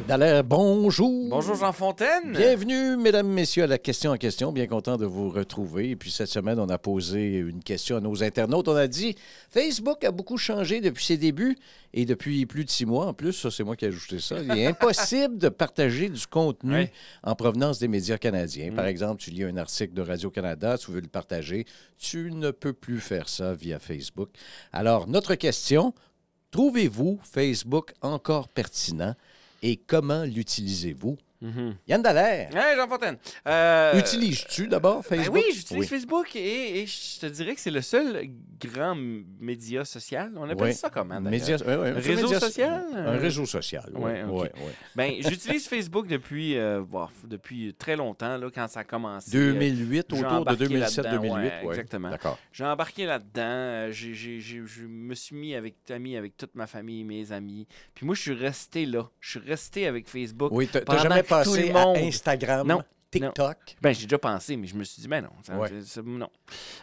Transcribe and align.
Dallaire, 0.00 0.42
bonjour. 0.42 1.28
Bonjour 1.30 1.54
Jean 1.54 1.72
Fontaine. 1.72 2.32
Bienvenue, 2.32 2.96
mesdames, 2.96 3.28
messieurs, 3.28 3.62
à 3.62 3.66
la 3.68 3.78
question 3.78 4.10
en 4.10 4.16
question. 4.16 4.50
Bien 4.50 4.66
content 4.66 4.96
de 4.96 5.06
vous 5.06 5.30
retrouver. 5.30 5.90
Et 5.90 5.96
puis 5.96 6.10
cette 6.10 6.28
semaine, 6.28 6.58
on 6.58 6.68
a 6.68 6.78
posé 6.78 7.36
une 7.36 7.62
question 7.62 7.96
à 7.96 8.00
nos 8.00 8.24
internautes. 8.24 8.66
On 8.66 8.74
a 8.74 8.88
dit 8.88 9.14
Facebook 9.50 10.02
a 10.02 10.10
beaucoup 10.10 10.36
changé 10.36 10.80
depuis 10.80 11.04
ses 11.04 11.16
débuts 11.16 11.56
et 11.92 12.06
depuis 12.06 12.44
plus 12.44 12.64
de 12.64 12.70
six 12.70 12.86
mois. 12.86 13.06
En 13.06 13.14
plus, 13.14 13.34
ça, 13.34 13.52
c'est 13.52 13.62
moi 13.62 13.76
qui 13.76 13.84
ai 13.84 13.88
ajouté 13.88 14.18
ça. 14.18 14.40
Il 14.40 14.50
est 14.58 14.66
impossible 14.74 15.38
de 15.38 15.48
partager 15.48 16.08
du 16.08 16.26
contenu 16.26 16.88
en 17.22 17.34
provenance 17.36 17.78
des 17.78 17.88
médias 17.88 18.18
canadiens. 18.18 18.72
Par 18.72 18.86
exemple, 18.86 19.22
tu 19.22 19.30
lis 19.30 19.44
un 19.44 19.56
article 19.56 19.94
de 19.94 20.02
Radio-Canada, 20.02 20.76
tu 20.76 20.90
veux 20.90 21.00
le 21.00 21.08
partager. 21.08 21.66
Tu 21.98 22.32
ne 22.32 22.50
peux 22.50 22.72
plus 22.72 22.98
faire 22.98 23.28
ça 23.28 23.54
via 23.54 23.78
Facebook. 23.78 24.30
Alors, 24.72 25.06
notre 25.06 25.36
question, 25.36 25.94
trouvez-vous 26.50 27.20
Facebook 27.22 27.92
encore 28.02 28.48
pertinent? 28.48 29.14
Et 29.64 29.76
comment 29.76 30.24
l'utilisez-vous? 30.24 31.16
Mhm. 31.44 31.76
Yann 31.86 32.00
Dallaire. 32.02 32.48
Hey, 32.56 32.76
Jean 32.76 32.88
Fontaine. 32.88 33.16
Euh, 33.46 33.98
Utilises-tu 33.98 34.66
d'abord 34.66 35.02
ben 35.08 35.16
Facebook? 35.18 35.34
oui, 35.36 35.52
j'utilise 35.54 35.88
Facebook 35.88 36.36
et, 36.36 36.80
et 36.80 36.86
je 36.86 37.20
te 37.20 37.26
dirais 37.26 37.54
que 37.54 37.60
c'est 37.60 37.70
le 37.70 37.82
seul 37.82 38.28
grand 38.60 38.96
média 39.40 39.84
social. 39.84 40.32
On 40.36 40.48
appelle 40.48 40.74
ça 40.74 40.88
comment? 40.88 41.20
Média- 41.20 41.56
un 41.66 41.94
Réseau 41.94 42.22
média- 42.28 42.40
social? 42.40 42.84
Un 42.94 43.18
réseau 43.18 43.44
social. 43.46 43.90
oui. 43.94 44.02
Ouais, 44.02 44.22
ok. 44.22 44.32
Ouais, 44.32 44.40
ouais. 44.42 44.72
Ben, 44.96 45.12
j'utilise 45.20 45.68
Facebook 45.68 46.06
depuis, 46.06 46.56
euh, 46.56 46.82
bon, 46.82 47.08
depuis 47.26 47.74
très 47.74 47.96
longtemps, 47.96 48.36
là, 48.38 48.48
quand 48.54 48.66
ça 48.68 48.80
a 48.80 48.84
commencé. 48.84 49.36
Euh, 49.36 49.52
2008, 49.52 50.06
j'ai 50.10 50.16
autour 50.18 50.30
de 50.30 50.34
embarqué 50.40 50.64
2007-2008. 50.68 51.02
là-dedans, 51.02 51.34
ouais, 51.36 51.62
exactement. 51.68 52.10
D'accord. 52.10 52.38
J'ai 52.52 52.64
embarqué 52.64 53.04
là-dedans. 53.06 53.42
euh, 53.44 53.92
je 53.92 54.86
me 54.86 55.14
suis 55.14 55.36
mis 55.36 55.54
avec 55.54 55.74
ami 55.90 56.16
avec 56.16 56.36
toute 56.36 56.54
ma 56.54 56.66
famille, 56.66 57.04
mes 57.04 57.32
amis. 57.32 57.66
Puis 57.94 58.06
moi, 58.06 58.14
je 58.14 58.20
suis 58.22 58.32
resté 58.34 58.86
là. 58.86 59.08
Je 59.20 59.30
suis 59.38 59.40
resté 59.40 59.86
avec 59.86 60.08
Facebook. 60.08 60.50
Oui, 60.52 60.68
pendant 60.86 60.98
jamais 61.02 61.22
que 61.42 61.48
tout 61.48 61.54
le 61.54 61.70
à 61.76 61.84
monde- 61.84 61.96
Instagram, 61.98 62.66
Non, 62.66 62.82
TikTok? 63.10 63.56
Ben, 63.80 63.92
j'ai 63.94 64.06
déjà 64.06 64.18
pensé, 64.18 64.56
mais 64.56 64.66
je 64.66 64.74
me 64.74 64.82
suis 64.84 65.02
dit, 65.02 65.08
ben 65.08 65.22
non. 65.22 65.30
ça- 65.42 65.56
Ouais. 65.56 65.70
non. 66.04 66.28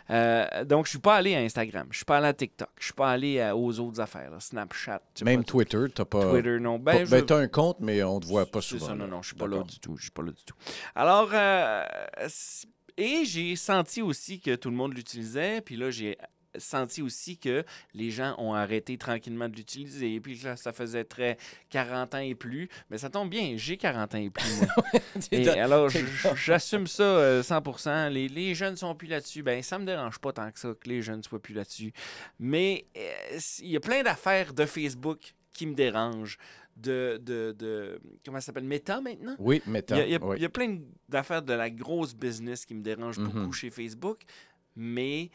Euh, 0.09 0.63
donc, 0.65 0.85
je 0.85 0.91
suis 0.91 0.99
pas 0.99 1.15
allé 1.15 1.35
à 1.35 1.39
Instagram. 1.39 1.87
Je 1.91 1.97
suis 1.97 2.05
pas 2.05 2.17
allé 2.17 2.27
à 2.27 2.33
TikTok. 2.33 2.69
Je 2.79 2.85
suis 2.85 2.93
pas 2.93 3.11
allé 3.11 3.41
à- 3.41 3.55
aux 3.55 3.79
autres 3.79 3.99
affaires. 3.99 4.31
là, 4.31 4.39
Snapchat. 4.39 5.01
Même 5.25 5.43
pas, 5.43 5.51
Twitter, 5.51 5.85
t'as 5.93 6.05
pas... 6.05 6.31
Twitter, 6.31 6.57
non. 6.59 6.79
Ben, 6.79 7.05
je- 7.05 7.11
ben, 7.11 7.25
t'as 7.25 7.37
un 7.37 7.47
compte, 7.47 7.77
mais 7.81 8.01
on 8.03 8.19
te 8.19 8.25
voit 8.27 8.45
pas 8.45 8.61
souvent. 8.61 8.87
ça, 8.87 8.95
non, 8.95 9.07
non, 9.07 9.21
je 9.21 9.27
suis 9.27 9.35
pas 9.35 9.47
là 9.47 9.61
du 9.63 9.79
tout. 9.79 9.95
Je 9.97 10.03
suis 10.03 10.11
pas 10.11 10.21
là 10.23 10.31
du 10.31 10.43
tout. 10.45 10.55
Alors, 10.95 11.29
euh, 11.33 11.83
et 12.97 13.25
j'ai 13.25 13.55
senti 13.55 14.01
aussi 14.01 14.39
que 14.39 14.55
tout 14.55 14.69
le 14.69 14.75
monde 14.75 14.93
l'utilisait. 14.93 15.61
Puis 15.61 15.75
là, 15.75 15.91
j'ai 15.91 16.17
senti 16.57 17.01
aussi 17.01 17.37
que 17.37 17.63
les 17.93 18.11
gens 18.11 18.35
ont 18.37 18.53
arrêté 18.53 18.97
tranquillement 18.97 19.47
de 19.49 19.55
l'utiliser. 19.55 20.19
Puis 20.19 20.35
là, 20.43 20.55
ça 20.55 20.73
faisait 20.73 21.03
très 21.03 21.37
40 21.69 22.15
ans 22.15 22.19
et 22.19 22.35
plus. 22.35 22.69
Mais 22.89 22.97
ça 22.97 23.09
tombe 23.09 23.29
bien, 23.29 23.53
j'ai 23.57 23.77
40 23.77 24.15
ans 24.15 24.17
et 24.17 24.29
plus. 24.29 24.61
moi. 24.61 24.67
Et 25.31 25.47
alors, 25.49 25.89
j'assume 26.35 26.87
ça 26.87 27.03
euh, 27.03 27.41
100%. 27.43 28.09
Les, 28.09 28.27
les 28.27 28.55
jeunes 28.55 28.75
sont 28.75 28.95
plus 28.95 29.07
là-dessus. 29.07 29.43
Ben, 29.43 29.61
ça 29.63 29.77
me 29.79 29.85
dérange 29.85 30.19
pas 30.19 30.31
tant 30.33 30.51
que 30.51 30.59
ça 30.59 30.73
que 30.73 30.89
les 30.89 31.01
jeunes 31.01 31.23
soient 31.23 31.41
plus 31.41 31.53
là-dessus. 31.53 31.93
Mais 32.39 32.85
euh, 32.97 33.39
il 33.59 33.69
y 33.69 33.75
a 33.77 33.79
plein 33.79 34.03
d'affaires 34.03 34.53
de 34.53 34.65
Facebook 34.65 35.33
qui 35.53 35.67
me 35.67 35.73
dérangent. 35.73 36.37
De, 36.77 37.19
de, 37.21 37.53
de 37.59 37.99
comment 38.25 38.39
ça 38.39 38.47
s'appelle? 38.47 38.63
Meta 38.63 39.01
maintenant? 39.01 39.35
Oui, 39.39 39.61
mais 39.67 39.83
il 39.89 39.95
y, 39.97 39.99
a, 39.99 40.05
il 40.05 40.11
y 40.11 40.15
a- 40.15 40.23
oui. 40.25 40.37
il 40.37 40.41
y 40.41 40.45
a 40.45 40.49
plein 40.49 40.79
d'affaires 41.09 41.41
de 41.41 41.51
la 41.53 41.69
grosse 41.69 42.15
business 42.15 42.65
qui 42.65 42.73
me 42.73 42.81
dérangent 42.81 43.19
beaucoup 43.19 43.37
Mhm. 43.37 43.53
chez 43.53 43.69
Facebook, 43.69 44.19
mais 44.75 45.29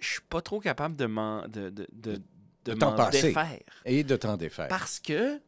je 0.00 0.08
suis 0.08 0.20
pas 0.28 0.40
trop 0.40 0.60
capable 0.60 0.96
de 0.96 1.06
m'en 1.06 1.42
de, 1.48 1.70
de, 1.70 1.86
de, 1.92 2.20
de 2.64 2.74
t'en 2.74 3.08
défaire. 3.10 3.60
Et 3.84 4.04
de 4.04 4.16
t'en 4.16 4.36
défaire. 4.36 4.68
Parce 4.68 5.00
que, 5.00 5.40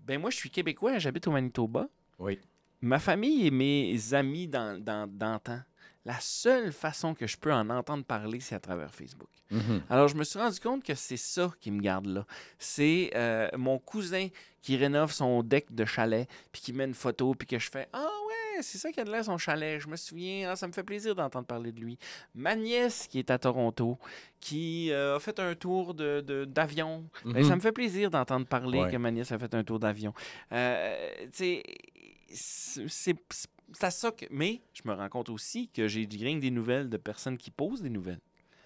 ben 0.00 0.20
moi, 0.20 0.30
je 0.30 0.36
suis 0.36 0.50
québécois, 0.50 0.98
j'habite 0.98 1.26
au 1.26 1.30
Manitoba. 1.30 1.88
Oui. 2.18 2.38
Ma 2.80 2.98
famille 2.98 3.46
et 3.46 3.50
mes 3.50 4.14
amis 4.14 4.46
dans, 4.46 4.80
dans, 4.80 5.08
d'antan, 5.08 5.60
la 6.04 6.18
seule 6.20 6.72
façon 6.72 7.12
que 7.14 7.26
je 7.26 7.36
peux 7.36 7.52
en 7.52 7.68
entendre 7.70 8.04
parler, 8.04 8.40
c'est 8.40 8.54
à 8.54 8.60
travers 8.60 8.94
Facebook. 8.94 9.28
Mhm. 9.50 9.82
Alors, 9.90 10.08
je 10.08 10.14
me 10.16 10.24
suis 10.24 10.38
rendu 10.38 10.60
compte 10.60 10.82
que 10.84 10.94
c'est 10.94 11.16
ça 11.16 11.50
qui 11.60 11.70
me 11.70 11.80
garde 11.80 12.06
là. 12.06 12.24
C'est 12.58 13.10
euh, 13.14 13.48
mon 13.56 13.78
cousin 13.78 14.28
qui 14.60 14.76
rénove 14.76 15.12
son 15.12 15.42
deck 15.42 15.74
de 15.74 15.84
chalet, 15.84 16.28
puis 16.52 16.62
qui 16.62 16.72
met 16.72 16.84
une 16.84 16.94
photo, 16.94 17.34
puis 17.34 17.46
que 17.46 17.58
je 17.58 17.70
fais 17.70 17.88
Ah 17.92 18.08
c'est 18.62 18.78
ça 18.78 18.90
qui 18.92 19.00
a 19.00 19.04
de 19.04 19.10
l'air 19.10 19.24
son 19.24 19.38
chalet. 19.38 19.80
Je 19.80 19.88
me 19.88 19.96
souviens, 19.96 20.50
ah, 20.50 20.56
ça 20.56 20.66
me 20.66 20.72
fait 20.72 20.82
plaisir 20.82 21.14
d'entendre 21.14 21.46
parler 21.46 21.72
de 21.72 21.80
lui. 21.80 21.98
Ma 22.34 22.54
nièce 22.56 23.06
qui 23.08 23.18
est 23.18 23.30
à 23.30 23.38
Toronto, 23.38 23.98
qui 24.40 24.90
euh, 24.92 25.16
a 25.16 25.20
fait 25.20 25.38
un 25.40 25.54
tour 25.54 25.94
de- 25.94 26.44
d'avion. 26.44 27.04
Ben, 27.24 27.38
Mhm. 27.42 27.44
ça 27.44 27.56
me 27.56 27.60
fait 27.60 27.72
plaisir 27.72 28.10
d'entendre 28.10 28.46
parler 28.46 28.80
Ouais. 28.80 28.90
que 28.90 28.96
ma 28.96 29.10
nièce 29.10 29.32
a 29.32 29.38
fait 29.38 29.54
un 29.54 29.64
tour 29.64 29.78
d'avion. 29.78 30.12
Euh, 30.52 31.26
c'est 31.30 31.62
ça 33.90 34.10
que. 34.10 34.26
Mais 34.30 34.60
je 34.74 34.82
me 34.84 34.94
rends 34.94 35.08
compte 35.08 35.28
aussi 35.30 35.68
que 35.68 35.88
j'ai 35.88 36.08
rien 36.10 36.36
que 36.36 36.40
des 36.40 36.50
nouvelles 36.50 36.88
de 36.88 36.96
personnes 36.96 37.36
qui 37.38 37.50
posent 37.50 37.82
des 37.82 37.90
nouvelles 37.90 38.20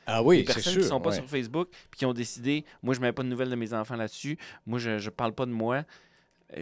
Ah 0.06 0.22
oui, 0.22 0.38
c'est 0.46 0.54
personnes 0.54 0.72
sûr. 0.74 0.82
qui 0.82 0.88
sont 0.88 1.00
pas 1.00 1.10
ouais. 1.10 1.16
sur 1.16 1.28
Facebook 1.28 1.68
puis 1.90 1.98
qui 1.98 2.06
ont 2.06 2.12
décidé, 2.12 2.64
moi 2.82 2.94
je 2.94 3.00
mets 3.00 3.12
pas 3.12 3.22
de 3.22 3.28
nouvelles 3.28 3.50
de 3.50 3.56
mes 3.56 3.72
enfants 3.74 3.96
là-dessus, 3.96 4.38
moi 4.66 4.78
je, 4.78 4.98
je 4.98 5.10
parle 5.10 5.32
pas 5.32 5.46
de 5.46 5.52
moi, 5.52 5.84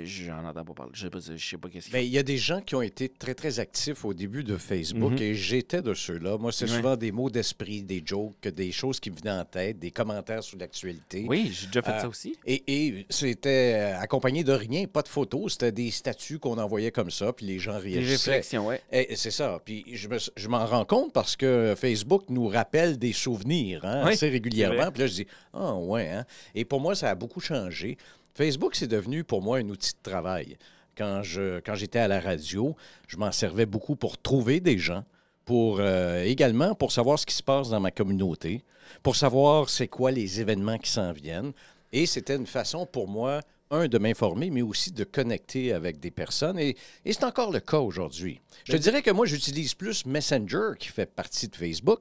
j'en 0.04 0.44
entends 0.44 0.64
pas 0.64 0.72
parler, 0.74 0.92
je 0.94 1.02
sais 1.02 1.10
pas, 1.10 1.18
je 1.20 1.36
sais 1.48 1.56
pas 1.58 1.68
qu'est-ce 1.68 1.86
qu'ils 1.86 1.92
Ben, 1.92 2.00
il 2.04 2.10
y 2.10 2.18
a 2.18 2.22
des 2.22 2.36
gens 2.36 2.60
qui 2.60 2.74
ont 2.74 2.82
été 2.82 3.08
très, 3.08 3.34
très 3.34 3.58
actifs 3.60 4.04
au 4.04 4.14
début 4.14 4.44
de 4.44 4.56
Facebook 4.56 5.12
Mhm. 5.12 5.22
et 5.22 5.34
j'étais 5.34 5.82
de 5.82 5.94
ceux-là. 5.94 6.38
Moi, 6.38 6.52
c'est 6.52 6.66
souvent 6.66 6.96
des 6.96 7.12
mots 7.12 7.30
d'esprit, 7.30 7.82
des 7.82 8.02
jokes, 8.04 8.46
des 8.48 8.72
choses 8.72 9.00
qui 9.00 9.10
me 9.10 9.16
venaient 9.16 9.30
en 9.40 9.44
tête, 9.44 9.78
des 9.78 9.90
commentaires 9.90 10.42
sur 10.42 10.58
l'actualité. 10.58 11.24
Oui, 11.28 11.50
j'ai 11.52 11.66
déjà 11.66 11.82
fait 11.82 11.90
Euh, 11.92 12.00
ça 12.00 12.08
aussi. 12.08 12.36
Et, 12.46 12.62
et 12.66 13.06
c'était 13.10 13.74
euh, 13.74 13.98
accompagné 14.00 14.44
de 14.44 14.52
rien, 14.52 14.86
pas 14.86 15.02
de 15.02 15.08
photos. 15.08 15.52
C'était 15.52 15.72
des 15.72 15.90
statuts 15.90 16.38
qu'on 16.38 16.58
envoyait 16.58 16.90
comme 16.92 17.10
ça, 17.10 17.32
puis 17.32 17.46
les 17.46 17.58
gens 17.58 17.74
Des 17.80 17.94
réagissaient. 17.94 18.30
réflexions, 18.32 18.66
ouais. 18.66 18.80
Eh, 18.92 19.16
c'est 19.16 19.30
ça. 19.30 19.60
Puis 19.64 19.84
je, 19.92 20.08
me- 20.08 20.18
je 20.36 20.48
m'en 20.48 20.64
rends 20.66 20.84
compte 20.84 21.12
parce 21.12 21.36
que 21.36 21.74
Facebook 21.76 22.24
nous 22.28 22.46
rappelle 22.48 22.98
des 22.98 23.12
souvenirs 23.12 23.84
hein, 23.84 24.04
Oui, 24.06 24.12
assez 24.12 24.28
régulièrement. 24.28 24.90
Puis 24.92 25.00
là, 25.00 25.06
je 25.06 25.14
dis, 25.14 25.26
ah 25.52 25.74
ouais. 25.74 26.08
Hein? 26.08 26.24
Et 26.54 26.64
pour 26.64 26.80
moi, 26.80 26.94
ça 26.94 27.10
a 27.10 27.14
beaucoup 27.14 27.40
changé. 27.40 27.96
Facebook, 28.34 28.74
c'est 28.74 28.86
devenu 28.86 29.24
pour 29.24 29.42
moi 29.42 29.58
un 29.58 29.68
outil 29.68 29.92
de 29.92 30.10
travail. 30.10 30.56
Quand, 30.96 31.22
je, 31.22 31.60
quand 31.60 31.74
j'étais 31.74 31.98
à 31.98 32.08
la 32.08 32.20
radio, 32.20 32.76
je 33.08 33.16
m'en 33.16 33.32
servais 33.32 33.66
beaucoup 33.66 33.96
pour 33.96 34.18
trouver 34.18 34.60
des 34.60 34.78
gens, 34.78 35.04
pour 35.44 35.78
euh, 35.80 36.22
également 36.24 36.74
pour 36.74 36.92
savoir 36.92 37.18
ce 37.18 37.26
qui 37.26 37.34
se 37.34 37.42
passe 37.42 37.70
dans 37.70 37.80
ma 37.80 37.90
communauté, 37.90 38.62
pour 39.02 39.16
savoir 39.16 39.68
c'est 39.70 39.88
quoi 39.88 40.10
les 40.10 40.40
événements 40.40 40.78
qui 40.78 40.90
s'en 40.90 41.12
viennent. 41.12 41.52
Et 41.92 42.06
c'était 42.06 42.36
une 42.36 42.46
façon 42.46 42.86
pour 42.86 43.08
moi, 43.08 43.40
un, 43.70 43.88
de 43.88 43.98
m'informer, 43.98 44.50
mais 44.50 44.62
aussi 44.62 44.90
de 44.92 45.04
connecter 45.04 45.72
avec 45.72 45.98
des 46.00 46.10
personnes. 46.10 46.58
Et, 46.58 46.76
et 47.04 47.12
c'est 47.12 47.24
encore 47.24 47.50
le 47.52 47.60
cas 47.60 47.78
aujourd'hui. 47.78 48.40
Je 48.64 48.72
te 48.72 48.76
dirais 48.76 49.00
que 49.02 49.10
moi, 49.10 49.26
j'utilise 49.26 49.74
plus 49.74 50.04
Messenger, 50.06 50.72
qui 50.78 50.88
fait 50.88 51.06
partie 51.06 51.48
de 51.48 51.56
Facebook, 51.56 52.00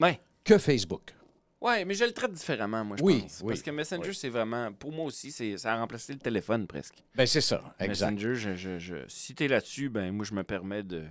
Ouais. 0.00 0.18
que 0.44 0.58
Facebook. 0.58 1.12
Ouais, 1.60 1.84
mais 1.84 1.94
je 1.94 2.04
le 2.04 2.12
traite 2.12 2.32
différemment, 2.32 2.84
moi, 2.84 2.96
je 2.96 3.02
Oui, 3.02 3.22
pense. 3.22 3.40
oui, 3.42 3.48
Parce 3.48 3.62
que 3.62 3.70
Messenger, 3.72 4.10
oui. 4.10 4.14
c'est 4.14 4.28
vraiment, 4.28 4.72
pour 4.72 4.92
moi 4.92 5.04
aussi, 5.06 5.32
c'est, 5.32 5.56
ça 5.58 5.74
a 5.74 5.78
remplacé 5.78 6.12
le 6.12 6.20
téléphone 6.20 6.66
presque. 6.68 6.94
Ben 7.16 7.26
c'est 7.26 7.40
ça, 7.40 7.74
exact. 7.80 8.12
Messenger, 8.12 8.34
je, 8.36 8.54
je, 8.54 8.78
je- 8.78 9.08
si 9.08 9.34
t'es 9.34 9.48
là-dessus, 9.48 9.88
ben 9.88 10.12
moi, 10.12 10.24
je 10.24 10.34
me 10.34 10.44
permets 10.44 10.84
de, 10.84 11.02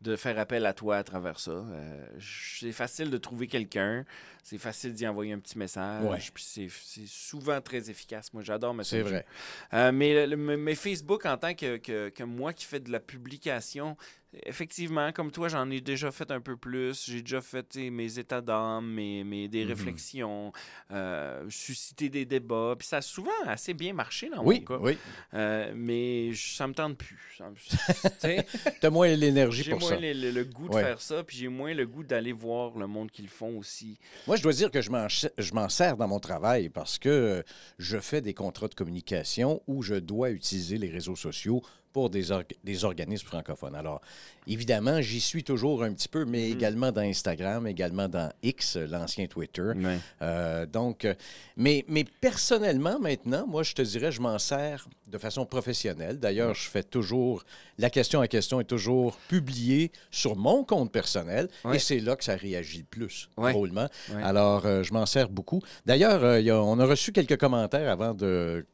de 0.00 0.16
faire 0.16 0.38
appel 0.38 0.64
à 0.64 0.72
toi 0.72 0.96
à 0.96 1.04
travers 1.04 1.38
ça. 1.38 1.50
Euh, 1.50 2.06
c'est 2.18 2.72
facile 2.72 3.10
de 3.10 3.18
trouver 3.18 3.46
quelqu'un, 3.48 4.06
c'est 4.42 4.56
facile 4.56 4.94
d'y 4.94 5.06
envoyer 5.06 5.34
un 5.34 5.38
petit 5.40 5.58
message, 5.58 6.04
Ouais. 6.04 6.18
puis 6.32 6.42
c'est, 6.42 6.68
c'est 6.70 7.06
souvent 7.06 7.60
très 7.60 7.90
efficace. 7.90 8.32
Moi, 8.32 8.42
j'adore 8.42 8.72
Messenger. 8.72 9.02
C'est 9.02 9.08
vrai. 9.10 9.26
Euh, 9.74 9.92
mais, 9.92 10.26
le- 10.26 10.36
mais- 10.38 10.56
mais 10.56 10.74
Facebook, 10.74 11.26
en 11.26 11.36
tant 11.36 11.52
que, 11.54 11.76
que, 11.76 12.08
que 12.08 12.24
moi 12.24 12.54
qui 12.54 12.64
fais 12.64 12.80
de 12.80 12.90
la 12.90 12.98
publication, 12.98 13.96
effectivement, 14.46 15.12
comme 15.12 15.30
toi, 15.30 15.48
j'en 15.48 15.70
ai 15.70 15.80
déjà 15.80 16.10
fait 16.10 16.30
un 16.30 16.40
peu 16.40 16.56
plus. 16.56 17.04
J'ai 17.06 17.20
déjà 17.22 17.40
fait 17.40 17.76
mes 17.90 18.18
états 18.18 18.40
d'âme, 18.40 18.86
mes, 18.92 19.24
mes- 19.24 19.48
des 19.48 19.64
Mhm. 19.64 19.68
réflexions, 19.70 20.52
euh, 20.90 21.44
susciter 21.50 22.08
des 22.08 22.24
débats. 22.24 22.74
Puis 22.78 22.88
ça 22.88 22.98
a 22.98 23.02
souvent 23.02 23.30
assez 23.46 23.74
bien 23.74 23.92
marché 23.92 24.28
dans 24.30 24.42
Oui, 24.44 24.60
mon 24.60 24.76
cas. 24.76 24.82
oui. 24.82 24.96
Euh, 25.34 25.72
mais 25.76 26.30
ça 26.34 26.66
me 26.66 26.74
tente 26.74 26.96
plus. 26.98 27.18
T'as 28.80 28.90
moins 28.90 29.08
l'énergie 29.14 29.62
j'ai 29.62 29.70
pour 29.72 29.80
moins 29.80 29.90
ça. 29.90 29.96
le, 30.00 30.12
le- 30.12 30.30
le 30.30 30.44
goût 30.44 30.68
de 30.68 30.74
Ouais. 30.74 30.82
faire 30.82 31.00
ça, 31.00 31.22
puis 31.24 31.36
j'ai 31.36 31.48
moins 31.48 31.74
le 31.74 31.86
goût 31.86 32.02
d'aller 32.04 32.32
voir 32.32 32.76
le 32.78 32.86
monde 32.86 33.10
qu'ils 33.10 33.28
font 33.28 33.58
aussi. 33.58 33.98
Moi, 34.26 34.36
je 34.36 34.42
dois 34.42 34.52
dire 34.52 34.70
que 34.70 34.80
je 34.80 34.90
m'en, 34.90 35.08
ch- 35.08 35.32
je 35.38 35.52
m'en 35.54 35.68
sers 35.68 35.96
dans 35.96 36.08
mon 36.08 36.20
travail 36.20 36.68
parce 36.68 36.98
que 36.98 37.42
je 37.78 37.98
fais 37.98 38.20
des 38.20 38.34
contrats 38.34 38.68
de 38.68 38.74
communication 38.74 39.62
où 39.66 39.82
je 39.82 39.94
dois 39.96 40.30
utiliser 40.30 40.78
les 40.78 40.88
réseaux 40.90 41.16
sociaux 41.16 41.62
pour 41.92 42.10
des, 42.10 42.24
des 42.64 42.84
organismes 42.84 43.26
francophones. 43.26 43.74
Alors, 43.74 44.00
évidemment, 44.46 45.00
j'y 45.00 45.20
suis 45.20 45.44
toujours 45.44 45.82
un 45.82 45.92
petit 45.92 46.08
peu, 46.08 46.24
mais 46.24 46.48
mm-hmm. 46.48 46.52
également 46.52 46.92
dans 46.92 47.02
Instagram, 47.02 47.66
également 47.66 48.08
dans 48.08 48.32
X, 48.42 48.76
l'ancien 48.76 49.26
Twitter. 49.26 49.72
Euh, 50.20 50.66
donc, 50.66 51.04
euh, 51.04 51.14
mais, 51.56 51.84
mais 51.88 52.04
personnellement, 52.04 52.98
maintenant, 52.98 53.46
moi, 53.46 53.62
je 53.62 53.74
te 53.74 53.82
dirais, 53.82 54.10
je 54.12 54.20
m'en 54.20 54.38
sers 54.38 54.86
de 55.06 55.18
façon 55.18 55.44
professionnelle. 55.44 56.18
D'ailleurs, 56.18 56.54
je 56.54 56.68
fais 56.68 56.82
toujours, 56.82 57.44
la 57.78 57.90
question 57.90 58.20
à 58.20 58.28
question 58.28 58.60
est 58.60 58.64
toujours 58.64 59.16
publiée 59.28 59.92
sur 60.10 60.36
mon 60.36 60.64
compte 60.64 60.90
personnel 60.90 61.48
et 61.72 61.78
c'est 61.78 62.00
là 62.00 62.16
que 62.16 62.24
ça 62.24 62.34
réagit 62.34 62.78
le 62.78 62.84
plus, 62.84 63.28
drôlement. 63.36 63.88
Alors, 64.22 64.64
euh, 64.64 64.82
je 64.82 64.92
m'en 64.94 65.04
sers 65.04 65.28
beaucoup. 65.28 65.60
D'ailleurs, 65.84 66.22
on 66.64 66.78
a 66.80 66.86
reçu 66.86 67.12
quelques 67.12 67.36
commentaires 67.36 67.90
avant 67.90 68.16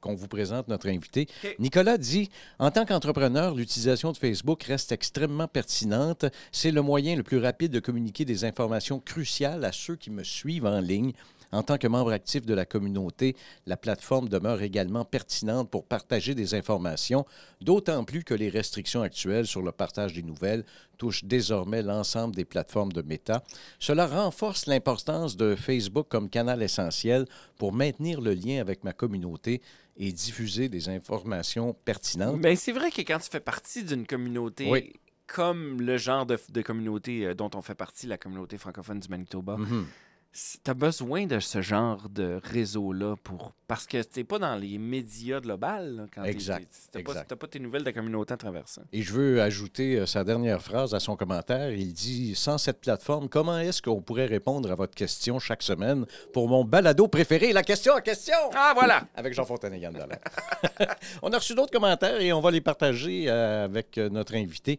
qu'on 0.01 0.15
vous 0.15 0.29
présente 0.29 0.69
notre 0.69 0.89
invité. 0.89 1.27
Nicolas 1.59 1.99
dit, 1.99 2.31
en 2.61 2.71
tant 2.71 2.87
qu'entrepreneur, 2.87 3.08
l'utilisation 3.55 4.13
de 4.13 4.17
Facebook 4.17 4.63
reste 4.65 4.93
extrêmement 4.93 5.49
pertinente. 5.49 6.27
C'est 6.53 6.71
le 6.71 6.83
moyen 6.83 7.17
le 7.17 7.23
plus 7.23 7.39
rapide 7.39 7.73
de 7.73 7.81
communiquer 7.81 8.25
des 8.25 8.45
informations 8.45 9.01
cruciales 9.01 9.65
à 9.65 9.73
ceux 9.73 9.97
qui 9.97 10.11
me 10.11 10.25
suivent 10.25 10.67
en 10.67 10.81
ligne. 10.81 11.13
En 11.51 11.63
tant 11.63 11.79
que 11.79 11.87
membre 11.87 12.13
actif 12.13 12.45
de 12.45 12.55
la 12.55 12.67
communauté, 12.67 13.35
la 13.67 13.77
plateforme 13.77 14.29
demeure 14.29 14.63
également 14.63 15.05
pertinente 15.05 15.71
pour 15.71 15.85
partager 15.85 16.35
des 16.35 16.55
informations, 16.55 17.25
d'autant 17.61 18.05
plus 18.05 18.23
que 18.23 18.35
les 18.35 18.51
restrictions 18.51 19.03
actuelles 19.03 19.47
sur 19.47 19.63
le 19.63 19.73
partage 19.73 20.13
des 20.13 20.23
nouvelles 20.23 20.65
touchent 20.99 21.25
désormais 21.25 21.83
l'ensemble 21.83 22.35
des 22.35 22.45
plateformes 22.45 22.93
de 22.93 23.03
Meta. 23.03 23.43
Cela 23.79 24.07
renforce 24.07 24.67
l'importance 24.67 25.37
de 25.37 25.55
Facebook 25.55 26.09
comme 26.09 26.29
canal 26.29 26.63
essentiel 26.63 27.25
pour 27.57 27.73
maintenir 27.73 28.21
le 28.21 28.35
lien 28.35 28.61
avec 28.61 28.85
ma 28.85 28.93
communauté 28.93 29.63
et 29.97 30.13
diffuser 30.13 30.69
des 30.69 30.89
informations 30.89 31.75
pertinentes. 31.85 32.41
Bien, 32.41 32.55
c'est 32.57 32.73
vrai 32.73 32.91
que 32.91 33.01
quand 33.03 33.19
tu 33.19 33.31
fais 33.31 33.41
partie 33.41 33.85
d'une 33.85 34.07
communauté 34.07 34.95
comme 35.27 35.83
le 35.83 35.99
genre 35.99 36.25
de, 36.25 36.63
communauté 36.63 37.27
euh, 37.27 37.35
dont 37.35 37.51
on 37.55 37.61
fait 37.61 37.75
partie, 37.75 38.07
la 38.07 38.17
communauté 38.17 38.57
francophone 38.57 38.99
du 38.99 39.09
Manitoba, 39.09 39.57
mm-hmm 39.57 39.85
tu 40.33 40.71
as 40.71 40.75
besoin 40.75 41.27
de 41.27 41.41
ce 41.41 41.63
genre 41.63 42.09
de 42.09 42.41
réseau-là 42.45 43.17
pour 43.23 43.55
parce 43.69 43.87
que 43.87 44.03
tu 44.03 44.21
n'es 44.21 44.25
pas 44.25 44.39
dans 44.39 44.57
les 44.57 44.79
médias 44.79 45.41
globaux 45.41 46.07
quand 46.15 46.25
exact. 46.25 46.75
Tu 46.91 47.03
n'as 47.03 47.25
pas, 47.25 47.47
tes 47.47 47.61
nouvelles 47.61 47.83
de 47.83 47.87
la 47.87 47.93
communauté 47.93 48.33
à 48.33 48.39
travers 48.39 48.67
ça. 48.67 48.81
Et 48.95 49.03
je 49.03 49.13
veux 49.13 49.43
ajouter 49.43 49.97
euh, 49.97 50.07
sa 50.07 50.25
dernière 50.25 50.63
phrase 50.63 50.95
à 50.95 51.01
son 51.01 51.17
commentaire. 51.17 51.71
Il 51.73 51.93
dit 51.93 52.35
Sans 52.35 52.57
cette 52.57 52.81
plateforme, 52.81 53.29
comment 53.29 53.59
est-ce 53.59 53.83
qu'on 53.83 54.01
pourrait 54.01 54.25
répondre 54.25 54.73
à 54.73 54.75
votre 54.75 54.95
question 54.95 55.39
chaque 55.39 55.63
semaine 55.63 56.07
pour 56.33 56.49
mon 56.49 56.65
balado 56.65 57.09
préféré, 57.09 57.53
la 57.53 57.63
question 57.63 57.95
à 57.95 58.01
question 58.01 58.37
Ah, 58.55 58.73
voilà 58.75 59.07
Avec 59.17 59.35
Jean 59.35 59.45
Fontaine 59.45 59.79
On 61.23 61.31
a 61.31 61.37
reçu 61.37 61.55
d'autres 61.55 61.73
commentaires 61.73 62.23
et 62.23 62.33
on 62.33 62.41
va 62.41 62.51
les 62.51 62.63
partager 62.63 63.27
euh, 63.29 63.67
avec 63.67 63.99
euh, 63.99 64.09
notre 64.09 64.35
invité 64.35 64.79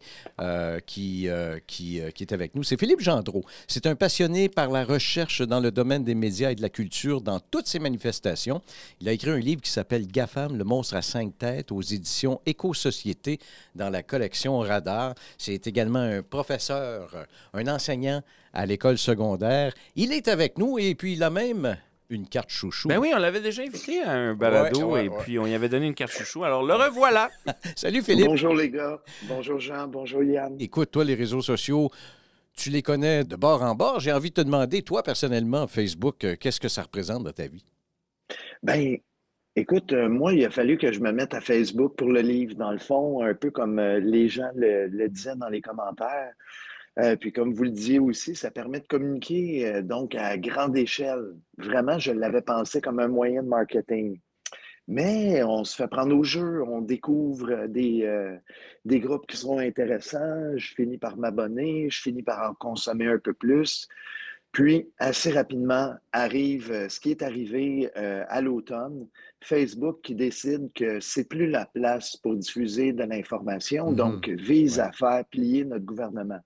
qui, 0.86 1.28
qui, 1.66 2.00
qui 2.14 2.22
est 2.22 2.32
avec 2.32 2.56
nous. 2.56 2.64
C'est 2.64 2.78
Philippe 2.78 3.00
Gendreau. 3.00 3.44
C'est 3.68 3.86
un 3.86 3.94
passionné 3.94 4.48
par 4.48 4.70
la 4.70 4.84
recherche 4.84 5.39
dans 5.42 5.60
le 5.60 5.70
domaine 5.70 6.04
des 6.04 6.14
médias 6.14 6.50
et 6.50 6.54
de 6.54 6.62
la 6.62 6.68
culture 6.68 7.20
dans 7.20 7.40
toutes 7.40 7.66
ses 7.66 7.78
manifestations. 7.78 8.60
Il 9.00 9.08
a 9.08 9.12
écrit 9.12 9.30
un 9.30 9.38
livre 9.38 9.60
qui 9.60 9.70
s'appelle 9.70 10.06
GAFAM, 10.06 10.56
le 10.56 10.64
monstre 10.64 10.96
à 10.96 11.02
cinq 11.02 11.38
têtes, 11.38 11.72
aux 11.72 11.82
éditions 11.82 12.40
Éco-Société 12.46 13.38
dans 13.74 13.90
la 13.90 14.02
collection 14.02 14.58
Radar. 14.58 15.14
C'est 15.38 15.66
également 15.66 16.00
un 16.00 16.22
professeur, 16.22 17.26
un 17.52 17.66
enseignant 17.66 18.22
à 18.52 18.66
l'école 18.66 18.98
secondaire. 18.98 19.72
Il 19.96 20.12
est 20.12 20.28
avec 20.28 20.58
nous 20.58 20.78
et 20.78 20.94
puis 20.94 21.14
il 21.14 21.22
a 21.22 21.30
même 21.30 21.76
une 22.10 22.26
carte 22.26 22.50
chouchou. 22.50 22.88
Ben 22.88 22.98
oui, 22.98 23.12
on 23.14 23.18
l'avait 23.18 23.40
déjà 23.40 23.62
invité 23.62 24.02
à 24.02 24.10
un 24.10 24.34
balado 24.34 24.96
et 24.96 25.08
puis 25.20 25.38
on 25.38 25.46
y 25.46 25.54
avait 25.54 25.68
donné 25.68 25.86
une 25.86 25.94
carte 25.94 26.12
chouchou. 26.12 26.44
Alors 26.44 26.62
le 26.62 26.74
revoilà. 26.74 27.30
Salut 27.76 28.02
Philippe. 28.02 28.26
Bonjour 28.26 28.54
les 28.54 28.68
gars. 28.68 29.00
Bonjour 29.28 29.60
Jean. 29.60 29.86
Bonjour 29.86 30.22
Yann. 30.22 30.56
Écoute, 30.58 30.90
toi, 30.90 31.04
les 31.04 31.14
réseaux 31.14 31.40
sociaux, 31.40 31.90
tu 32.60 32.70
les 32.70 32.82
connais 32.82 33.24
de 33.24 33.36
bord 33.36 33.62
en 33.62 33.74
bord. 33.74 34.00
J'ai 34.00 34.12
envie 34.12 34.28
de 34.28 34.34
te 34.34 34.40
demander, 34.42 34.82
toi, 34.82 35.02
personnellement, 35.02 35.66
Facebook, 35.66 36.24
euh, 36.24 36.36
qu'est-ce 36.38 36.60
que 36.60 36.68
ça 36.68 36.82
représente 36.82 37.24
dans 37.24 37.32
ta 37.32 37.46
vie? 37.46 37.64
Ben, 38.62 38.98
écoute, 39.56 39.92
euh, 39.94 40.08
moi, 40.08 40.34
il 40.34 40.44
a 40.44 40.50
fallu 40.50 40.76
que 40.76 40.92
je 40.92 41.00
me 41.00 41.10
mette 41.10 41.32
à 41.32 41.40
Facebook 41.40 41.96
pour 41.96 42.08
le 42.08 42.20
livre, 42.20 42.54
dans 42.56 42.70
le 42.70 42.78
fond, 42.78 43.24
un 43.24 43.34
peu 43.34 43.50
comme 43.50 43.78
euh, 43.78 43.98
les 43.98 44.28
gens 44.28 44.50
le, 44.54 45.08
disaient 45.08 45.36
dans 45.36 45.48
les 45.48 45.60
commentaires. 45.60 46.32
Puis 47.18 47.32
comme 47.32 47.54
vous 47.54 47.62
le 47.62 47.70
disiez 47.70 47.98
aussi, 47.98 48.34
ça 48.34 48.50
permet 48.50 48.80
de 48.80 48.86
communiquer 48.86 49.80
donc 49.82 50.14
à 50.14 50.36
grande 50.36 50.76
échelle. 50.76 51.34
Vraiment, 51.56 51.98
je 51.98 52.12
l'avais 52.12 52.42
pensé 52.42 52.82
comme 52.82 52.98
un 52.98 53.08
moyen 53.08 53.42
de 53.42 53.48
marketing. 53.48 54.20
Mais 54.92 55.44
on 55.44 55.62
se 55.62 55.76
fait 55.76 55.86
prendre 55.86 56.16
au 56.16 56.24
jeu, 56.24 56.64
on 56.64 56.80
découvre 56.80 57.68
des, 57.68 58.04
des 58.84 58.98
groupes 58.98 59.24
qui 59.28 59.36
sont 59.36 59.58
intéressants, 59.58 60.56
je 60.56 60.74
finis 60.74 60.98
par 60.98 61.16
m'abonner, 61.16 61.88
je 61.88 62.02
finis 62.02 62.24
par 62.24 62.50
en 62.50 62.54
consommer 62.54 63.06
un 63.06 63.18
peu 63.18 63.32
plus. 63.32 63.88
Puis, 64.52 64.90
assez 64.98 65.30
rapidement, 65.30 65.94
arrive 66.12 66.72
euh, 66.72 66.88
ce 66.88 66.98
qui 66.98 67.12
est 67.12 67.22
arrivé 67.22 67.88
euh, 67.96 68.24
à 68.28 68.40
l'automne, 68.40 69.06
Facebook 69.42 70.00
qui 70.02 70.16
décide 70.16 70.72
que 70.74 70.98
c'est 70.98 71.28
plus 71.28 71.48
la 71.48 71.66
place 71.66 72.16
pour 72.16 72.34
diffuser 72.34 72.92
de 72.92 73.04
l'information, 73.04 73.92
mmh 73.92 73.96
donc 73.96 74.28
vise 74.28 74.80
à 74.80 74.90
faire 74.92 75.24
plier 75.30 75.64
notre 75.64 75.84
gouvernement. 75.84 76.40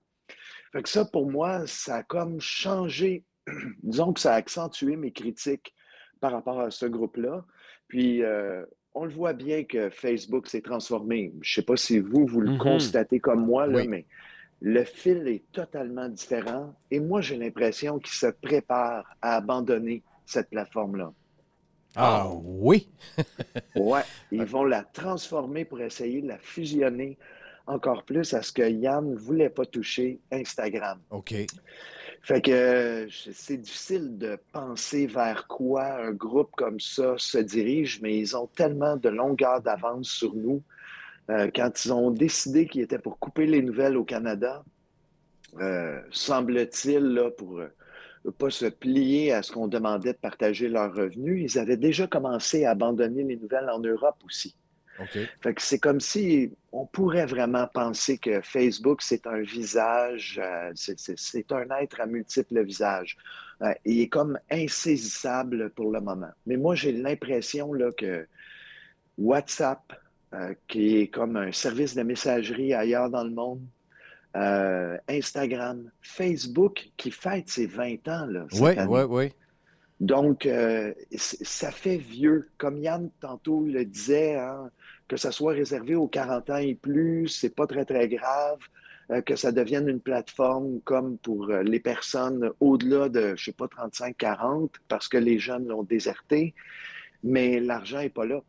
Fait 0.71 0.83
que 0.83 0.89
ça, 0.89 1.05
pour 1.05 1.31
moi, 1.31 1.65
ça 1.65 1.97
a 1.97 2.03
comme 2.03 2.39
changé, 2.39 3.23
disons 3.83 4.13
que 4.13 4.19
ça 4.19 4.33
a 4.33 4.35
accentué 4.35 4.97
mes 4.97 5.11
critiques 5.11 5.73
par 6.21 6.31
rapport 6.31 6.59
à 6.59 6.71
ce 6.71 6.85
groupe-là. 6.85 7.43
Puis, 7.95 8.23
euh, 8.23 8.65
on 8.93 9.05
le 9.05 9.11
voit 9.11 9.31
bien 9.31 9.63
que 9.63 9.89
Facebook 9.89 10.47
s'est 10.47 10.59
transformé. 10.59 11.31
Je 11.39 11.49
ne 11.49 11.55
sais 11.55 11.65
pas 11.65 11.77
si 11.77 11.99
vous, 11.99 12.25
vous 12.25 12.41
le 12.41 12.51
mmh 12.51 12.57
constatez 12.57 13.19
comme 13.21 13.45
moi, 13.45 13.67
là, 13.67 13.85
mais 13.85 14.05
le 14.59 14.83
fil 14.83 15.25
est 15.29 15.49
totalement 15.53 16.09
différent 16.09 16.75
et 16.91 16.99
moi, 16.99 17.21
j'ai 17.21 17.37
l'impression 17.37 17.97
qu'ils 17.99 18.15
se 18.15 18.25
préparent 18.27 19.05
à 19.21 19.37
abandonner 19.37 20.03
cette 20.25 20.49
plateforme-là. 20.49 21.13
Ah 21.95 22.27
oui? 22.43 22.89
ouais, 23.77 24.03
ils 24.29 24.43
vont 24.43 24.65
la 24.65 24.83
transformer 24.83 25.63
pour 25.63 25.79
essayer 25.79 26.21
de 26.21 26.27
la 26.27 26.37
fusionner 26.37 27.17
encore 27.65 28.03
plus 28.03 28.33
à 28.33 28.41
ce 28.41 28.51
que 28.51 28.69
Yann 28.69 29.09
ne 29.09 29.15
voulait 29.15 29.49
pas 29.49 29.65
toucher 29.65 30.19
Instagram. 30.33 30.99
OK. 31.11 31.33
Fait 32.25 32.41
que 32.41 33.07
c'est 33.33 33.57
difficile 33.57 34.17
de 34.17 34.39
penser 34.51 35.05
vers 35.05 35.45
quoi 35.45 36.07
un 36.07 36.11
groupe 36.11 36.49
comme 36.57 36.79
ça 36.79 37.13
se 37.19 37.37
dirige, 37.37 38.01
mais 38.01 38.17
ils 38.17 38.35
ont 38.35 38.47
tellement 38.47 38.97
de 38.97 39.09
longueur 39.09 39.61
d'avance 39.61 40.09
sur 40.09 40.33
nous 40.33 40.63
euh, 41.29 41.51
quand 41.55 41.85
ils 41.85 41.93
ont 41.93 42.09
décidé 42.09 42.65
qu'ils 42.65 42.81
étaient 42.81 42.97
pour 42.97 43.19
couper 43.19 43.45
les 43.45 43.61
nouvelles 43.61 43.95
au 43.95 44.03
Canada, 44.03 44.63
euh, 45.61 46.01
semble-t-il, 46.09 47.31
pour 47.37 47.59
ne 47.59 47.65
euh, 47.65 48.31
pas 48.35 48.49
se 48.49 48.65
plier 48.65 49.31
à 49.31 49.43
ce 49.43 49.51
qu'on 49.51 49.67
demandait 49.67 50.13
de 50.13 50.17
partager 50.17 50.67
leurs 50.67 50.95
revenus, 50.95 51.53
ils 51.53 51.59
avaient 51.59 51.77
déjà 51.77 52.07
commencé 52.07 52.65
à 52.65 52.71
abandonner 52.71 53.23
les 53.23 53.37
nouvelles 53.37 53.69
en 53.69 53.77
Europe 53.79 54.17
aussi. 54.25 54.55
Fait 55.41 55.53
que 55.53 55.61
c'est 55.61 55.79
comme 55.79 55.99
si 55.99 56.51
on 56.71 56.85
pourrait 56.85 57.25
vraiment 57.25 57.67
penser 57.67 58.17
que 58.17 58.41
Facebook, 58.41 59.01
c'est 59.01 59.27
un 59.27 59.41
visage, 59.41 60.41
c'est 60.73 61.51
un 61.51 61.65
être 61.81 61.99
à 62.01 62.05
multiples 62.05 62.63
visages. 62.63 63.17
il 63.83 64.01
est 64.01 64.07
comme 64.07 64.39
insaisissable 64.49 65.69
pour 65.71 65.91
le 65.91 65.99
moment. 65.99 66.31
Mais 66.45 66.57
moi, 66.57 66.75
j'ai 66.75 66.91
l'impression 66.91 67.71
que 67.97 68.25
WhatsApp, 69.17 69.93
euh, 70.33 70.53
qui 70.67 70.97
est 70.97 71.07
comme 71.07 71.37
un 71.37 71.51
service 71.51 71.95
de 71.95 72.03
messagerie 72.03 72.73
ailleurs 72.73 73.09
dans 73.09 73.23
le 73.23 73.29
monde. 73.29 73.61
Euh, 74.35 74.97
Instagram, 75.07 75.89
Facebook 76.01 76.89
qui 76.97 77.09
fête 77.09 77.47
ses 77.47 77.67
20 77.67 78.07
ans. 78.09 78.27
Oui, 78.59 78.71
oui, 78.87 79.01
oui. 79.07 79.33
Donc, 79.99 80.45
euh, 80.45 80.93
ça 81.17 81.71
fait 81.71 81.97
vieux. 81.97 82.49
Comme 82.57 82.77
Yann 82.79 83.09
tantôt 83.21 83.65
le 83.65 83.85
disait, 83.85 84.35
hein, 84.35 84.69
que 85.07 85.17
ça 85.17 85.31
soit 85.31 85.53
réservé 85.53 85.95
aux 85.95 86.07
40 86.07 86.49
ans 86.49 86.57
et 86.57 86.75
plus, 86.75 87.27
c'est 87.29 87.55
pas 87.55 87.67
très, 87.67 87.85
très 87.85 88.07
grave. 88.09 88.59
que 89.25 89.35
ça 89.35 89.51
devienne 89.51 89.87
une 89.87 89.99
plateforme 89.99 90.81
comme 90.81 91.19
pour 91.19 91.47
les 91.47 91.79
personnes 91.79 92.51
au-delà 92.59 93.07
de, 93.07 93.35
je 93.37 93.45
sais 93.45 93.53
pas, 93.53 93.67
35-40, 93.67 94.71
parce 94.87 95.07
que 95.07 95.17
les 95.17 95.37
jeunes 95.37 95.67
l'ont 95.67 95.83
déserté. 95.83 96.55
Mais 97.23 97.59
l'argent 97.59 97.99
n'est 97.99 98.09
pas 98.09 98.25
là. 98.25 98.41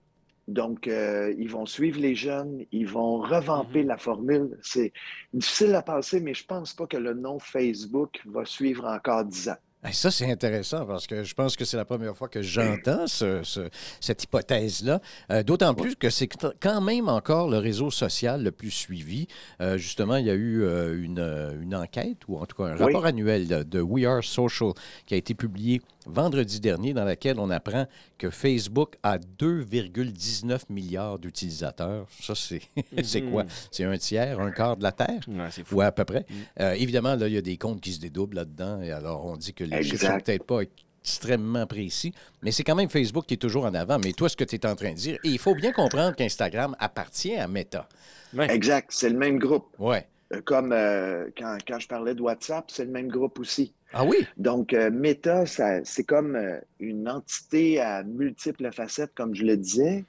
Donc, 0.48 0.86
euh, 0.86 1.34
ils 1.38 1.50
vont 1.50 1.66
suivre 1.66 1.98
les 1.98 2.14
jeunes, 2.14 2.64
ils 2.70 2.86
vont 2.86 3.18
revamper 3.18 3.82
mhm. 3.82 3.88
la 3.88 3.96
formule. 3.96 4.58
C'est 4.62 4.92
difficile 5.32 5.74
à 5.74 5.82
penser, 5.82 6.20
mais 6.20 6.34
je 6.34 6.44
ne 6.44 6.46
pense 6.46 6.72
pas 6.72 6.86
que 6.86 6.96
le 6.96 7.14
nom 7.14 7.38
Facebook 7.38 8.20
va 8.26 8.44
suivre 8.44 8.84
encore 8.86 9.24
dix 9.24 9.48
ans. 9.48 9.56
Ça, 9.92 10.10
c'est 10.10 10.30
intéressant 10.30 10.86
parce 10.86 11.06
que 11.06 11.22
je 11.22 11.34
pense 11.34 11.56
que 11.56 11.64
c'est 11.64 11.76
la 11.76 11.84
première 11.84 12.16
fois 12.16 12.28
que 12.28 12.42
j'entends 12.42 13.06
cette 13.06 14.24
hypothèse-là. 14.24 15.00
Euh, 15.30 15.42
d'autant 15.42 15.74
plus 15.74 15.96
que 15.96 16.10
c'est 16.10 16.28
quand 16.60 16.80
même 16.80 17.08
encore 17.08 17.48
le 17.48 17.58
réseau 17.58 17.90
social 17.90 18.42
le 18.42 18.52
plus 18.52 18.70
suivi. 18.70 19.26
Euh, 19.60 19.78
justement, 19.78 20.16
il 20.16 20.26
y 20.26 20.30
a 20.30 20.34
eu 20.34 20.64
une, 21.02 21.74
enquête, 21.74 22.18
ou 22.28 22.38
en 22.38 22.46
tout 22.46 22.56
cas 22.56 22.70
un 22.70 22.76
rapport 22.76 23.06
annuel 23.06 23.46
de 23.68 23.80
We 23.80 24.06
Are 24.06 24.24
Social 24.24 24.72
qui 25.06 25.14
a 25.14 25.16
été 25.16 25.34
publié 25.34 25.80
vendredi 26.06 26.60
dernier 26.60 26.94
dans 26.94 27.04
laquelle 27.04 27.38
on 27.38 27.50
apprend 27.50 27.86
que 28.18 28.30
Facebook 28.30 28.96
a 29.02 29.18
2,19 29.18 30.60
milliards 30.70 31.18
d'utilisateurs. 31.18 32.06
Ça, 32.20 32.34
c'est 32.34 32.62
c'est 33.02 33.22
quoi? 33.22 33.44
Mhm. 33.44 33.50
C'est 33.70 33.84
un 33.84 33.98
tiers, 33.98 34.40
un 34.40 34.50
quart 34.50 34.76
de 34.76 34.82
la 34.82 34.92
Terre? 34.92 35.20
Ouais, 35.28 35.48
c'est 35.50 35.66
fou. 35.66 35.76
ou 35.76 35.80
à 35.82 35.92
peu 35.92 36.04
près? 36.04 36.20
Mm. 36.28 36.34
Euh, 36.60 36.72
évidemment, 36.72 37.14
là, 37.14 37.28
il 37.28 37.34
y 37.34 37.38
a 37.38 37.42
des 37.42 37.56
comptes 37.56 37.80
qui 37.80 37.92
se 37.92 38.00
dédoublent 38.00 38.36
là-dedans. 38.36 38.80
Et 38.80 38.90
alors, 38.90 39.24
on 39.26 39.36
dit 39.36 39.52
que 39.52 39.64
les 39.64 39.82
chiffres 39.82 40.06
sont 40.06 40.20
peut-être 40.20 40.44
pas 40.44 40.60
extrêmement 41.02 41.66
précis, 41.66 42.12
mais 42.42 42.50
c'est 42.50 42.64
quand 42.64 42.74
même 42.74 42.90
Facebook 42.90 43.26
qui 43.26 43.34
est 43.34 43.38
toujours 43.38 43.64
en 43.64 43.74
avant. 43.74 43.98
Mais 43.98 44.12
toi, 44.12 44.28
ce 44.28 44.36
que 44.36 44.44
tu 44.44 44.56
es 44.56 44.66
en 44.66 44.74
train 44.74 44.90
de 44.90 44.96
dire, 44.96 45.18
et 45.22 45.28
il 45.28 45.38
faut 45.38 45.54
bien 45.54 45.72
comprendre 45.72 46.16
qu'Instagram 46.16 46.74
appartient 46.78 47.36
à 47.36 47.46
Meta. 47.46 47.88
Ouais. 48.34 48.50
Exact, 48.52 48.88
c'est 48.90 49.10
le 49.10 49.16
même 49.16 49.38
groupe. 49.38 49.66
Ouais. 49.78 50.06
Euh, 50.32 50.40
Comme 50.44 50.72
euh, 50.72 51.28
quand, 51.36 51.56
quand 51.66 51.78
je 51.78 51.88
parlais 51.88 52.14
de 52.14 52.22
WhatsApp, 52.22 52.64
c'est 52.68 52.84
le 52.84 52.90
même 52.90 53.08
groupe 53.08 53.38
aussi. 53.38 53.72
Ah 53.92 54.04
oui? 54.04 54.26
Donc, 54.36 54.72
euh, 54.72 54.90
Meta, 54.90 55.44
c'est 55.46 56.04
comme 56.04 56.36
une 56.80 57.08
entité 57.08 57.80
à 57.80 58.02
multiples 58.02 58.70
facettes, 58.72 59.12
comme 59.14 59.34
je 59.34 59.44
le 59.44 59.56
disais. 59.56 60.04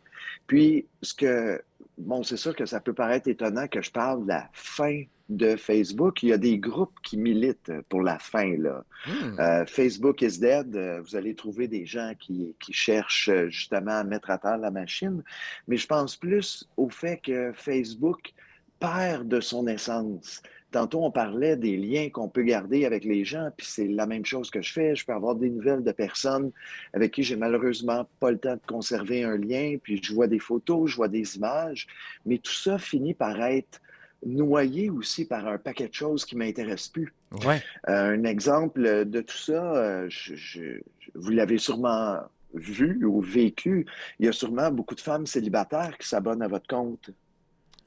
Puis, 0.47 0.87
ce 1.03 1.13
que, 1.13 1.61
bon, 1.97 2.23
c'est 2.23 2.37
sûr 2.37 2.55
que 2.55 2.65
ça 2.65 2.79
peut 2.79 2.93
paraître 2.93 3.27
étonnant 3.27 3.67
que 3.67 3.81
je 3.81 3.91
parle 3.91 4.23
de 4.23 4.29
la 4.29 4.49
fin 4.53 5.03
de 5.29 5.55
Facebook. 5.55 6.23
Il 6.23 6.29
y 6.29 6.33
a 6.33 6.37
des 6.37 6.57
groupes 6.57 6.97
qui 7.03 7.17
militent 7.17 7.71
pour 7.89 8.01
la 8.01 8.17
fin, 8.17 8.57
là. 8.57 8.83
Hmm. 9.05 9.39
Euh, 9.39 9.65
Facebook 9.67 10.21
is 10.21 10.39
dead. 10.39 10.75
Vous 11.03 11.15
allez 11.15 11.35
trouver 11.35 11.67
des 11.67 11.85
gens 11.85 12.13
qui, 12.19 12.55
qui 12.59 12.73
cherchent 12.73 13.29
justement 13.49 13.99
à 13.99 14.03
mettre 14.03 14.31
à 14.31 14.37
terre 14.37 14.57
la 14.57 14.71
machine. 14.71 15.21
Mais 15.67 15.77
je 15.77 15.85
pense 15.85 16.15
plus 16.15 16.67
au 16.77 16.89
fait 16.89 17.17
que 17.17 17.51
Facebook 17.53 18.33
perd 18.79 19.27
de 19.27 19.39
son 19.39 19.67
essence. 19.67 20.41
Tantôt, 20.71 21.05
on 21.05 21.11
parlait 21.11 21.55
des 21.55 21.77
liens 21.77 22.09
qu'on 22.09 22.27
peut 22.27 22.43
garder 22.43 22.85
avec 22.85 23.05
les 23.05 23.23
gens, 23.23 23.49
puis 23.55 23.65
c'est 23.65 23.87
la 23.87 24.05
même 24.05 24.25
chose 24.25 24.49
que 24.51 24.61
je 24.61 24.73
fais. 24.73 24.95
Je 24.95 25.05
peux 25.05 25.13
avoir 25.13 25.35
des 25.35 25.49
nouvelles 25.49 25.83
de 25.83 25.91
personnes 25.93 26.51
avec 26.93 27.13
qui 27.13 27.23
j'ai 27.23 27.37
malheureusement 27.37 28.05
pas 28.19 28.31
le 28.31 28.37
temps 28.37 28.55
de 28.55 28.61
conserver 28.67 29.23
un 29.23 29.37
lien, 29.37 29.77
puis 29.81 30.01
je 30.03 30.13
vois 30.13 30.27
des 30.27 30.39
photos, 30.39 30.91
je 30.91 30.97
vois 30.97 31.07
des 31.07 31.37
images, 31.37 31.87
mais 32.25 32.37
tout 32.37 32.53
ça 32.53 32.77
finit 32.77 33.13
par 33.13 33.41
être 33.41 33.79
noyé 34.25 34.89
aussi 34.89 35.25
par 35.25 35.47
un 35.47 35.57
paquet 35.57 35.87
de 35.87 35.93
choses 35.93 36.25
qui 36.25 36.35
m'intéressent 36.35 36.89
plus. 36.89 37.13
Ouais. 37.45 37.61
Euh, 37.87 38.17
un 38.17 38.23
exemple 38.25 39.05
de 39.05 39.21
tout 39.21 39.37
ça, 39.37 39.75
euh, 39.75 40.05
je- 40.09 40.35
je- 40.35 40.81
vous 41.15 41.29
l'avez 41.31 41.59
sûrement 41.59 42.17
vu 42.53 43.05
ou 43.05 43.21
vécu, 43.21 43.85
il 44.19 44.25
y 44.25 44.29
a 44.29 44.31
sûrement 44.33 44.69
beaucoup 44.71 44.95
de 44.95 45.01
femmes 45.01 45.27
célibataires 45.27 45.97
qui 45.97 46.07
s'abonnent 46.07 46.41
à 46.41 46.47
votre 46.47 46.67
compte. 46.67 47.09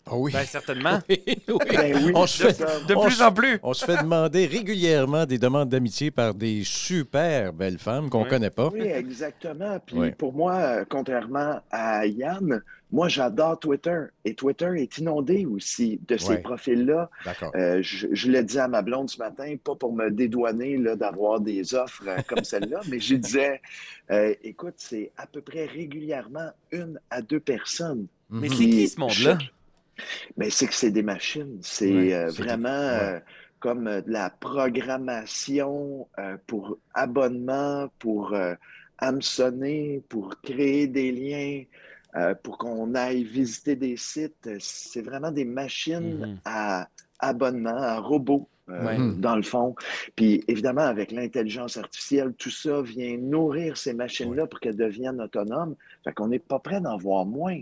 Ah 0.07 0.17
oui. 0.17 0.33
Ben, 0.33 0.45
certainement. 0.45 0.99
Oui, 1.09 1.23
oui. 1.27 1.55
Ben 1.77 1.97
oui, 2.05 2.13
On 2.15 2.27
se 2.27 2.43
fait-. 2.45 2.87
De 2.87 2.95
On 2.95 3.05
plus 3.05 3.23
en 3.23 3.33
plus. 3.33 3.59
On 3.63 3.75
se 3.75 3.85
fait 3.85 3.99
demander 3.99 4.47
régulièrement 4.47 5.27
des 5.27 5.39
demandes 5.39 5.69
d'amitié 5.69 6.11
par 6.11 6.35
des 6.35 6.63
super 6.65 7.53
belles 7.53 7.79
femmes 7.79 8.09
qu'on 8.11 8.23
Ouais. 8.23 8.29
connaît 8.29 8.51
pas. 8.51 8.69
Oui, 8.73 8.81
exactement. 8.83 9.79
Puis 9.85 10.11
pour 10.13 10.33
moi, 10.33 10.55
euh, 10.57 10.85
contrairement 10.89 11.61
à 11.71 12.07
Yann, 12.07 12.63
moi 12.93 13.09
j'adore 13.09 13.59
Twitter. 13.61 14.01
Et 14.25 14.35
Twitter 14.35 14.71
est 14.79 14.99
inondé 14.99 15.47
aussi 15.47 16.01
de 16.09 16.17
ces 16.17 16.29
Ouais. 16.31 16.39
profils-là. 16.39 17.11
D'accord. 17.25 17.53
Euh, 17.55 17.79
je, 17.83 18.09
je 18.13 18.31
le 18.31 18.43
dis 18.43 18.59
à 18.59 18.69
ma 18.69 18.83
blonde 18.83 19.11
ce 19.11 19.19
matin, 19.19 19.55
pas 19.63 19.75
pour 19.75 19.93
me 19.93 20.11
dédouaner 20.11 20.77
là, 20.79 20.97
d'avoir 20.97 21.41
des 21.41 21.75
offres 21.75 22.05
euh, 22.07 22.17
comme 22.27 22.43
celle-là, 22.45 22.81
mais 22.89 22.99
je 23.01 23.15
disais, 23.17 23.61
euh, 24.11 24.35
écoute, 24.43 24.75
c'est 24.77 25.13
à 25.17 25.27
peu 25.27 25.41
près 25.41 25.67
régulièrement 25.67 26.51
une 26.73 26.99
à 27.11 27.23
deux 27.23 27.41
personnes. 27.41 28.07
Mais 28.31 28.49
Mhm. 28.49 28.55
c'est 28.55 28.65
qui 28.65 28.89
ce 28.89 29.01
monde-là? 29.01 29.39
Mais 30.37 30.51
c'est 30.51 30.67
que 30.67 30.75
c'est 30.75 30.91
des 30.91 31.03
machines. 31.03 31.59
C'est 31.63 31.93
Ouais, 31.93 32.15
euh, 32.15 32.27
vraiment 32.29 32.69
euh, 32.69 33.19
comme 33.59 33.87
euh, 33.87 34.01
de 34.01 34.11
la 34.11 34.31
programmation 34.31 36.09
euh, 36.19 36.37
pour 36.47 36.79
abonnement, 36.95 37.89
pour 37.99 38.33
euh, 38.35 38.55
hameçonner, 38.99 40.03
pour 40.09 40.41
créer 40.43 40.87
des 40.87 41.13
liens, 41.13 41.63
euh, 42.17 42.35
pour 42.43 42.59
qu'on 42.59 42.95
aille 42.95 43.25
visiter 43.25 43.77
des 43.77 43.97
sites. 43.97 44.49
C'est 44.59 45.03
vraiment 45.03 45.31
des 45.31 45.45
machines 45.45 46.19
Mhm. 46.27 46.39
à 46.45 46.89
abonnement, 47.19 47.77
à 47.77 47.99
robots. 47.99 48.49
Ouais. 48.69 48.99
dans 49.17 49.35
le 49.35 49.43
fond. 49.43 49.75
Puis 50.15 50.45
évidemment, 50.47 50.83
avec 50.83 51.11
l'intelligence 51.11 51.77
artificielle, 51.77 52.33
tout 52.39 52.51
ça 52.53 52.81
vient 52.83 53.17
nourrir 53.19 53.77
ces 53.77 53.93
machines-là 53.93 54.47
pour 54.47 54.61
qu'elles 54.61 54.77
deviennent 54.77 55.21
autonomes. 55.21 55.75
Fait 56.05 56.13
qu'on 56.13 56.29
n'est 56.29 56.39
pas 56.39 56.61
prêt 56.61 56.81
d'en 56.81 56.97
voir 56.97 57.27
moins. 57.27 57.59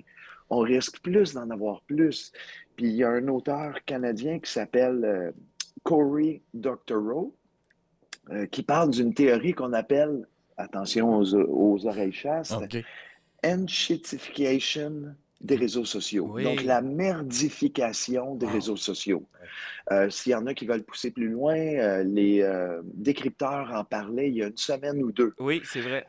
On 0.50 0.60
risque 0.60 1.00
plus 1.00 1.34
d'en 1.34 1.50
avoir 1.50 1.82
plus. 1.82 2.32
Puis 2.76 2.86
il 2.86 2.94
y 2.94 3.04
a 3.04 3.10
un 3.10 3.28
auteur 3.28 3.84
canadien 3.84 4.38
qui 4.38 4.50
s'appelle 4.50 5.04
euh, 5.04 5.30
Cory 5.82 6.42
Doctorow 6.54 7.34
euh, 8.30 8.46
qui 8.46 8.62
parle 8.62 8.90
d'une 8.90 9.12
théorie 9.14 9.52
qu'on 9.52 9.72
appelle, 9.72 10.26
attention 10.56 11.16
aux, 11.18 11.34
aux 11.34 11.86
oreilles 11.86 12.12
chastes, 12.12 12.52
OK. 12.52 12.76
enshittification 13.44 15.14
des 15.40 15.54
réseaux 15.56 15.84
sociaux. 15.84 16.28
Oui. 16.32 16.42
Donc, 16.42 16.64
la 16.64 16.82
merdification 16.82 18.34
des 18.34 18.46
Wow. 18.46 18.52
réseaux 18.52 18.76
sociaux. 18.76 19.24
Euh, 19.92 20.10
S'il 20.10 20.32
y 20.32 20.34
en 20.34 20.46
a 20.46 20.54
qui 20.54 20.66
veulent 20.66 20.82
pousser 20.82 21.12
plus 21.12 21.28
loin, 21.28 21.56
euh, 21.56 22.02
les 22.02 22.42
euh, 22.42 22.80
décrypteurs 22.84 23.72
en 23.72 23.84
parlaient 23.84 24.28
il 24.28 24.36
y 24.36 24.42
a 24.42 24.48
une 24.48 24.56
semaine 24.56 25.00
ou 25.02 25.12
deux. 25.12 25.32
Oui, 25.38 25.62
c'est 25.64 25.80
vrai. 25.80 26.06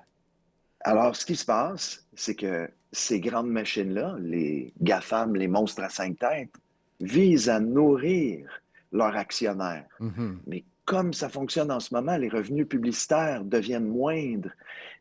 Alors, 0.81 1.15
ce 1.15 1.25
qui 1.25 1.35
se 1.35 1.45
passe, 1.45 2.07
c'est 2.15 2.35
que 2.35 2.67
ces 2.91 3.19
grandes 3.19 3.49
machines-là, 3.49 4.17
les 4.19 4.73
GAFAM, 4.81 5.35
les 5.35 5.47
monstres 5.47 5.83
à 5.83 5.89
cinq 5.89 6.19
têtes, 6.19 6.55
visent 6.99 7.49
à 7.49 7.59
nourrir 7.59 8.47
leurs 8.91 9.15
actionnaires. 9.15 9.85
Mhm. 9.99 10.39
Mais 10.47 10.63
comme 10.85 11.13
ça 11.13 11.29
fonctionne 11.29 11.71
en 11.71 11.79
ce 11.79 11.93
moment, 11.93 12.17
les 12.17 12.29
revenus 12.29 12.67
publicitaires 12.67 13.43
deviennent 13.43 13.87
moindres 13.87 14.51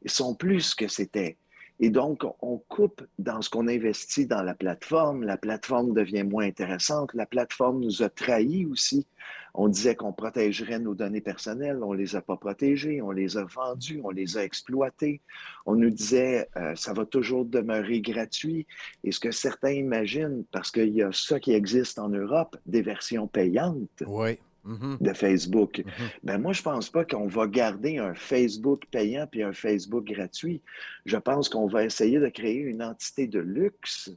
et 0.04 0.08
sont 0.08 0.34
plus 0.34 0.74
que 0.74 0.86
c'était. 0.86 1.38
Et 1.80 1.90
donc, 1.90 2.24
on 2.42 2.58
coupe 2.68 3.06
dans 3.18 3.40
ce 3.40 3.48
qu'on 3.48 3.68
investit 3.68 4.26
dans 4.26 4.42
la 4.42 4.54
plateforme. 4.54 5.22
La 5.22 5.36
plateforme 5.36 5.94
devient 5.94 6.24
moins 6.24 6.44
intéressante. 6.44 7.14
La 7.14 7.24
plateforme 7.24 7.80
nous 7.80 8.02
a 8.02 8.08
trahis 8.08 8.66
aussi. 8.66 9.06
On 9.54 9.68
disait 9.68 9.94
qu'on 9.94 10.12
protégerait 10.12 10.78
nos 10.78 10.94
données 10.94 11.20
personnelles. 11.20 11.80
On 11.82 11.92
ne 11.92 11.98
les 11.98 12.16
a 12.16 12.22
pas 12.22 12.36
protégées. 12.36 13.02
On 13.02 13.10
les 13.10 13.36
a 13.36 13.44
vendues. 13.44 14.00
On 14.04 14.10
les 14.10 14.36
a 14.36 14.44
exploitées. 14.44 15.20
On 15.66 15.74
nous 15.74 15.90
disait 15.90 16.48
euh, 16.56 16.74
ça 16.74 16.92
va 16.92 17.04
toujours 17.04 17.44
demeurer 17.44 18.00
gratuit. 18.00 18.66
Et 19.04 19.12
ce 19.12 19.20
que 19.20 19.30
certains 19.30 19.72
imaginent, 19.72 20.44
parce 20.50 20.70
qu'il 20.70 20.90
y 20.90 21.02
a 21.02 21.10
ça 21.12 21.40
qui 21.40 21.52
existe 21.52 21.98
en 21.98 22.08
Europe, 22.08 22.56
des 22.66 22.82
versions 22.82 23.26
payantes 23.26 24.02
Oui. 24.06 24.38
Mhm. 24.64 24.98
de 25.00 25.12
Facebook. 25.14 25.78
Mhm. 25.78 26.08
Ben 26.24 26.38
moi, 26.38 26.52
je 26.52 26.62
pense 26.62 26.90
pas 26.90 27.04
qu'on 27.04 27.26
va 27.26 27.46
garder 27.46 27.98
un 27.98 28.14
Facebook 28.14 28.82
payant 28.90 29.26
puis 29.26 29.42
un 29.42 29.52
Facebook 29.52 30.04
gratuit. 30.04 30.60
Je 31.06 31.16
pense 31.16 31.48
qu'on 31.48 31.66
va 31.66 31.84
essayer 31.84 32.18
de 32.18 32.28
créer 32.28 32.58
une 32.58 32.82
entité 32.82 33.26
de 33.26 33.38
luxe 33.38 34.10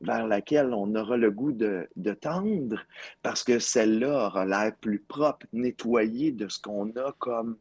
vers 0.00 0.26
laquelle 0.26 0.72
on 0.74 0.94
aura 0.94 1.16
le 1.16 1.30
goût 1.30 1.52
de, 1.52 1.88
de 1.96 2.12
tendre 2.12 2.80
parce 3.22 3.42
que 3.42 3.58
celle-là 3.58 4.26
aura 4.26 4.44
l'air 4.44 4.72
plus 4.80 4.98
propre, 4.98 5.46
nettoyée 5.52 6.32
de 6.32 6.48
ce 6.48 6.60
qu'on 6.60 6.90
a 6.96 7.14
comme 7.18 7.56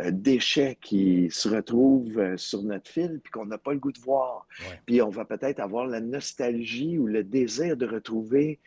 euh, 0.00 0.10
déchets 0.12 0.78
qui 0.80 1.28
se 1.30 1.48
retrouvent 1.48 2.18
euh, 2.18 2.36
sur 2.36 2.62
notre 2.62 2.90
fil 2.90 3.20
puis 3.22 3.32
qu'on 3.32 3.46
n'a 3.46 3.58
pas 3.58 3.72
le 3.72 3.78
goût 3.78 3.92
de 3.92 4.00
voir. 4.00 4.46
Ouais. 4.60 4.80
Puis 4.86 5.02
on 5.02 5.10
va 5.10 5.24
peut-être 5.24 5.60
avoir 5.60 5.86
la 5.86 6.00
nostalgie 6.00 6.96
ou 6.98 7.06
le 7.06 7.24
désir 7.24 7.76
de 7.76 7.86
retrouver 7.86 8.60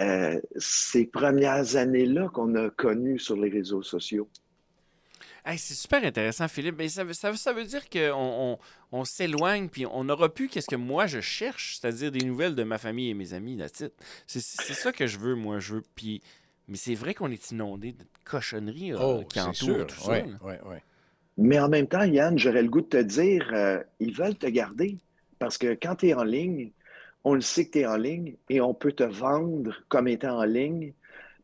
euh, 0.00 0.40
ces 0.56 1.06
premières 1.06 1.76
années-là 1.76 2.28
qu'on 2.30 2.54
a 2.54 2.70
connues 2.70 3.18
sur 3.18 3.36
les 3.36 3.50
réseaux 3.50 3.82
sociaux. 3.82 4.28
Hey, 5.44 5.58
c'est 5.58 5.74
super 5.74 6.04
intéressant, 6.04 6.46
Philippe. 6.46 6.76
Mais 6.78 6.88
ça, 6.88 7.02
veut- 7.04 7.12
ça, 7.14 7.30
veut- 7.30 7.36
ça 7.36 7.52
veut 7.52 7.64
dire 7.64 7.88
qu'on 7.90 8.10
on, 8.12 8.58
on 8.92 9.04
s'éloigne, 9.04 9.68
puis 9.68 9.86
on 9.86 10.04
n'aura 10.04 10.28
plus 10.32 10.48
qu'est-ce 10.48 10.68
que 10.68 10.76
moi 10.76 11.06
je 11.06 11.20
cherche, 11.20 11.78
c'est-à-dire 11.80 12.12
des 12.12 12.24
nouvelles 12.24 12.54
de 12.54 12.62
ma 12.62 12.78
famille 12.78 13.10
et 13.10 13.14
mes 13.14 13.32
amis, 13.34 13.56
that's 13.56 13.80
it. 13.80 13.92
C'est 14.26 14.40
c'est 14.40 14.74
ça 14.74 14.92
que 14.92 15.06
je 15.06 15.18
veux, 15.18 15.34
moi. 15.34 15.58
Je 15.58 15.74
veux. 15.74 15.82
Puis, 15.96 16.22
mais 16.68 16.76
c'est 16.76 16.94
vrai 16.94 17.12
qu'on 17.14 17.30
est 17.30 17.50
inondé 17.50 17.92
de 17.92 18.04
cochonneries 18.24 18.92
euh, 18.92 18.98
Oh, 19.00 19.24
qui 19.28 19.40
entourent 19.40 19.86
tout 19.86 19.96
ça. 19.96 20.12
Mais 21.38 21.58
en 21.58 21.68
même 21.68 21.86
temps, 21.88 22.02
Yann, 22.04 22.38
j'aurais 22.38 22.62
le 22.62 22.68
goût 22.68 22.82
de 22.82 22.86
te 22.88 23.02
dire, 23.02 23.48
euh, 23.52 23.82
ils 24.00 24.14
veulent 24.14 24.36
te 24.36 24.46
garder 24.46 24.98
parce 25.38 25.58
que 25.58 25.74
quand 25.80 25.96
tu 25.96 26.08
es 26.08 26.14
en 26.14 26.24
ligne, 26.24 26.70
on 27.24 27.34
le 27.34 27.40
sait 27.40 27.66
que 27.66 27.72
tu 27.72 27.78
es 27.80 27.86
en 27.86 27.96
ligne 27.96 28.36
et 28.48 28.60
on 28.60 28.74
peut 28.74 28.92
te 28.92 29.02
vendre 29.02 29.74
comme 29.88 30.08
étant 30.08 30.38
en 30.38 30.44
ligne 30.44 30.92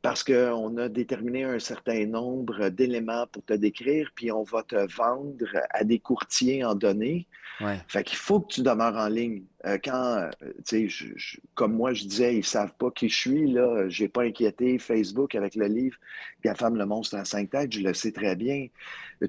parce 0.03 0.23
qu'on 0.23 0.77
a 0.77 0.89
déterminé 0.89 1.45
un 1.45 1.59
certain 1.59 2.07
nombre 2.07 2.69
d'éléments 2.69 3.27
pour 3.27 3.45
te 3.45 3.55
décrire, 3.55 4.11
puis 4.15 4.31
on 4.31 4.43
va 4.43 4.63
te 4.63 4.77
vendre 4.97 5.47
à 5.71 5.85
des 5.85 5.99
courtiers 5.99 6.65
en 6.65 6.75
données. 6.75 7.27
Ouais. 7.61 7.79
Fait 7.89 8.05
qu'il 8.05 8.19
faut 8.19 8.41
que 8.41 8.55
tu 8.55 8.63
demeures 8.63 8.97
en 8.97 9.09
ligne. 9.09 9.43
Euh, 9.67 9.79
quand, 9.83 10.29
euh, 10.43 10.53
tu 10.65 10.89
sais, 10.89 11.41
comme 11.55 11.75
moi, 11.75 11.93
je 11.93 12.05
disais, 12.05 12.37
ils 12.37 12.45
savent 12.45 12.75
pas 12.79 12.93
qui 12.93 13.09
je 13.09 13.17
suis, 13.17 13.51
là. 13.51 13.89
J'ai 13.89 14.09
pas 14.09 14.23
inquiété 14.23 14.79
Facebook 14.79 15.35
avec 15.35 15.57
le 15.57 15.67
livre 15.67 15.97
GAFAM, 16.45 16.77
le 16.77 16.87
monstre 16.87 17.17
à 17.17 17.25
cinq 17.25 17.51
têtes, 17.51 17.73
je 17.73 17.81
le 17.81 17.95
sais 17.95 18.13
très 18.13 18.37
bien. 18.37 18.69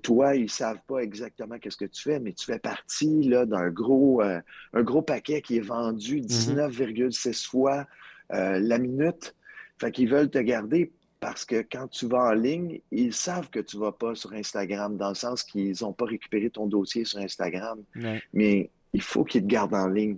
Toi, 0.03 0.35
ils 0.35 0.49
savent 0.49 0.81
pas 0.87 0.99
exactement 0.99 1.57
qu'est-ce 1.57 1.77
que 1.77 1.85
tu 1.85 2.03
fais, 2.03 2.19
mais 2.19 2.33
tu 2.33 2.45
fais 2.45 2.59
partie, 2.59 3.23
là, 3.23 3.45
d'un 3.45 3.69
gros, 3.69 4.21
euh, 4.21 4.39
un 4.73 4.83
gros 4.83 5.01
paquet 5.01 5.41
qui 5.41 5.57
est 5.57 5.61
vendu 5.61 6.21
19,6 6.21 7.47
fois 7.47 7.87
euh, 8.33 8.59
la 8.59 8.77
minute. 8.77 9.35
Fait 9.79 9.91
qu'ils 9.91 10.09
veulent 10.09 10.29
te 10.29 10.39
garder 10.39 10.91
parce 11.19 11.43
que 11.45 11.65
quand 11.69 11.87
tu 11.87 12.07
vas 12.07 12.29
en 12.29 12.33
ligne, 12.33 12.79
ils 12.91 13.13
savent 13.13 13.49
que 13.49 13.59
tu 13.59 13.77
ne 13.77 13.81
vas 13.81 13.91
pas 13.91 14.15
sur 14.15 14.31
Instagram, 14.33 14.95
dans 14.97 15.09
le 15.09 15.15
sens 15.15 15.43
qu'ils 15.43 15.75
n'ont 15.81 15.93
pas 15.93 16.05
récupéré 16.05 16.49
ton 16.49 16.67
dossier 16.67 17.03
sur 17.05 17.19
Instagram. 17.19 17.79
Ouais. 17.95 18.21
Mais 18.33 18.69
il 18.93 19.01
faut 19.01 19.23
qu'ils 19.23 19.41
te 19.41 19.47
gardent 19.47 19.73
en 19.73 19.87
ligne. 19.87 20.17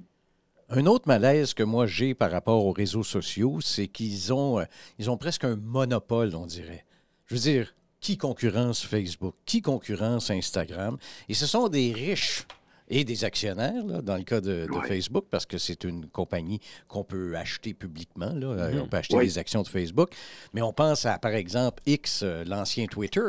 Un 0.69 0.85
autre 0.85 1.07
malaise 1.07 1.53
que 1.53 1.63
moi 1.63 1.85
j'ai 1.85 2.13
par 2.13 2.31
rapport 2.31 2.65
aux 2.65 2.71
réseaux 2.71 3.03
sociaux, 3.03 3.59
c'est 3.61 3.87
qu'ils 3.87 4.31
ont, 4.31 4.59
euh, 4.59 4.65
ils 4.99 5.09
ont 5.09 5.17
presque 5.17 5.43
un 5.43 5.57
monopole, 5.57 6.33
on 6.35 6.45
dirait. 6.45 6.85
Je 7.25 7.35
veux 7.35 7.41
dire, 7.41 7.75
qui 7.99 8.17
concurrence 8.17 8.83
Facebook, 8.83 9.35
qui 9.45 9.61
concurrence 9.61 10.31
Instagram, 10.31 10.97
et 11.27 11.33
ce 11.33 11.45
sont 11.45 11.67
des 11.67 11.91
riches 11.91 12.45
et 12.91 13.03
des 13.05 13.23
actionnaires, 13.23 13.85
là, 13.85 14.01
dans 14.01 14.17
le 14.17 14.23
cas 14.23 14.41
de, 14.41 14.67
de 14.67 14.71
Ouais. 14.71 14.87
Facebook, 14.87 15.25
parce 15.31 15.45
que 15.45 15.57
c'est 15.57 15.83
une 15.85 16.07
compagnie 16.07 16.59
qu'on 16.87 17.03
peut 17.05 17.35
acheter 17.37 17.73
publiquement. 17.73 18.33
Là. 18.33 18.69
Mhm. 18.71 18.81
On 18.81 18.87
peut 18.87 18.97
acheter 18.97 19.17
des 19.17 19.37
actions 19.37 19.61
de 19.63 19.67
Facebook. 19.67 20.09
Mais 20.53 20.61
on 20.61 20.73
pense 20.73 21.05
à, 21.05 21.17
par 21.17 21.31
exemple, 21.31 21.81
X, 21.85 22.21
euh, 22.23 22.43
l'ancien 22.45 22.85
Twitter, 22.87 23.21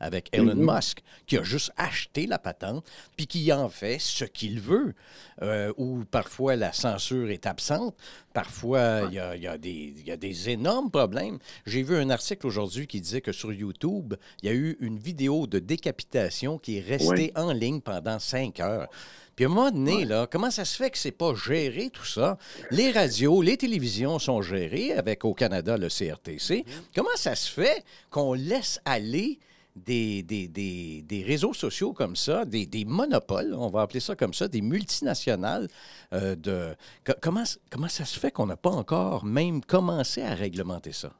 avec 0.00 0.28
Elon 0.32 0.54
Mhm. 0.54 0.74
Musk, 0.74 1.02
qui 1.26 1.36
a 1.38 1.42
juste 1.42 1.72
acheté 1.76 2.26
la 2.26 2.38
patente, 2.38 2.84
puis 3.16 3.26
qui 3.26 3.52
en 3.52 3.68
fait 3.68 3.98
ce 3.98 4.24
qu'il 4.24 4.60
veut, 4.60 4.94
euh, 5.42 5.72
où 5.76 6.04
parfois 6.10 6.56
la 6.56 6.72
censure 6.72 7.30
est 7.30 7.46
absente, 7.46 7.94
parfois 8.32 9.02
il 9.08 9.14
y 9.14 9.18
a, 9.18 9.36
y 9.36 9.58
des, 9.58 9.94
il 9.96 10.06
y 10.06 10.10
a 10.10 10.16
des 10.16 10.50
énormes 10.50 10.90
problèmes. 10.90 11.38
J'ai 11.66 11.82
vu 11.82 11.96
un 11.96 12.10
article 12.10 12.46
aujourd'hui 12.46 12.86
qui 12.86 13.00
disait 13.00 13.20
que 13.20 13.32
sur 13.32 13.52
YouTube, 13.52 14.14
il 14.42 14.48
y 14.48 14.52
a 14.52 14.54
eu 14.54 14.76
une 14.80 14.98
vidéo 14.98 15.46
de 15.46 15.58
décapitation 15.58 16.58
qui 16.58 16.78
est 16.78 16.80
restée 16.80 17.32
en 17.36 17.52
ligne 17.52 17.80
pendant 17.80 18.18
cinq 18.18 18.60
heures. 18.60 18.88
Puis 19.36 19.44
à 19.44 19.48
un 19.48 19.52
moment 19.52 19.70
donné, 19.70 20.04
là, 20.04 20.26
comment 20.28 20.50
ça 20.50 20.64
se 20.64 20.76
fait 20.76 20.90
que 20.90 20.98
c'est 20.98 21.12
pas 21.12 21.32
géré 21.34 21.90
tout 21.90 22.04
ça? 22.04 22.38
Les 22.72 22.90
radios, 22.90 23.40
les 23.40 23.56
télévisions 23.56 24.18
sont 24.18 24.42
gérées 24.42 24.92
avec 24.94 25.24
au 25.24 25.32
Canada 25.32 25.76
le 25.76 25.88
CRTC. 25.88 26.64
Comment 26.94 27.14
ça 27.14 27.36
se 27.36 27.48
fait 27.48 27.84
qu'on 28.10 28.34
laisse 28.34 28.80
aller 28.84 29.38
des, 29.84 30.22
des, 30.22 30.48
des- 30.48 31.02
des 31.02 31.22
réseaux 31.22 31.54
sociaux 31.54 31.92
comme 31.92 32.16
ça, 32.16 32.44
des, 32.44 32.66
des 32.66 32.84
monopoles, 32.84 33.54
on 33.54 33.68
va 33.70 33.82
appeler 33.82 34.00
ça 34.00 34.16
comme 34.16 34.34
ça, 34.34 34.48
des 34.48 34.60
multinationales 34.62 35.68
euh, 36.12 36.36
de. 36.36 36.74
co- 37.04 37.14
comment, 37.20 37.44
comment 37.70 37.88
ça 37.88 38.04
se 38.04 38.18
fait 38.18 38.30
qu'on 38.30 38.46
n'a 38.46 38.56
pas 38.56 38.70
encore 38.70 39.24
même 39.24 39.62
commencé 39.62 40.22
à 40.22 40.34
réglementer 40.34 40.92
ça? 40.92 41.12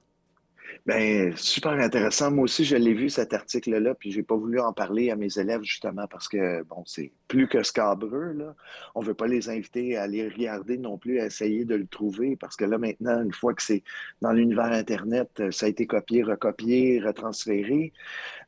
Ben, 0.88 1.36
super 1.36 1.72
intéressant. 1.72 2.30
Moi 2.30 2.44
aussi, 2.44 2.64
je 2.64 2.74
l'ai 2.74 2.94
vu 2.94 3.10
cet 3.10 3.34
article-là, 3.34 3.94
puis 3.94 4.10
j'ai 4.10 4.22
pas 4.22 4.36
voulu 4.36 4.58
en 4.58 4.72
parler 4.72 5.10
à 5.10 5.16
mes 5.16 5.38
élèves 5.38 5.62
justement 5.62 6.06
parce 6.06 6.28
que, 6.28 6.62
bon, 6.62 6.82
c'est 6.86 7.12
plus 7.28 7.46
que 7.46 7.62
scabreux, 7.62 8.32
là. 8.32 8.54
On 8.94 9.02
veut 9.02 9.12
pas 9.12 9.26
les 9.26 9.50
inviter 9.50 9.98
à 9.98 10.04
aller 10.04 10.26
regarder 10.26 10.78
non 10.78 10.96
plus, 10.96 11.20
à 11.20 11.26
essayer 11.26 11.66
de 11.66 11.74
le 11.74 11.86
trouver 11.86 12.36
parce 12.36 12.56
que 12.56 12.64
là, 12.64 12.78
maintenant, 12.78 13.22
une 13.22 13.34
fois 13.34 13.52
que 13.52 13.62
c'est 13.62 13.82
dans 14.22 14.32
l'univers 14.32 14.72
Internet, 14.72 15.28
euh, 15.40 15.50
ça 15.50 15.66
a 15.66 15.68
été 15.68 15.86
copié, 15.86 16.22
recopié, 16.22 17.00
retransféré. 17.00 17.92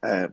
Euh, 0.06 0.26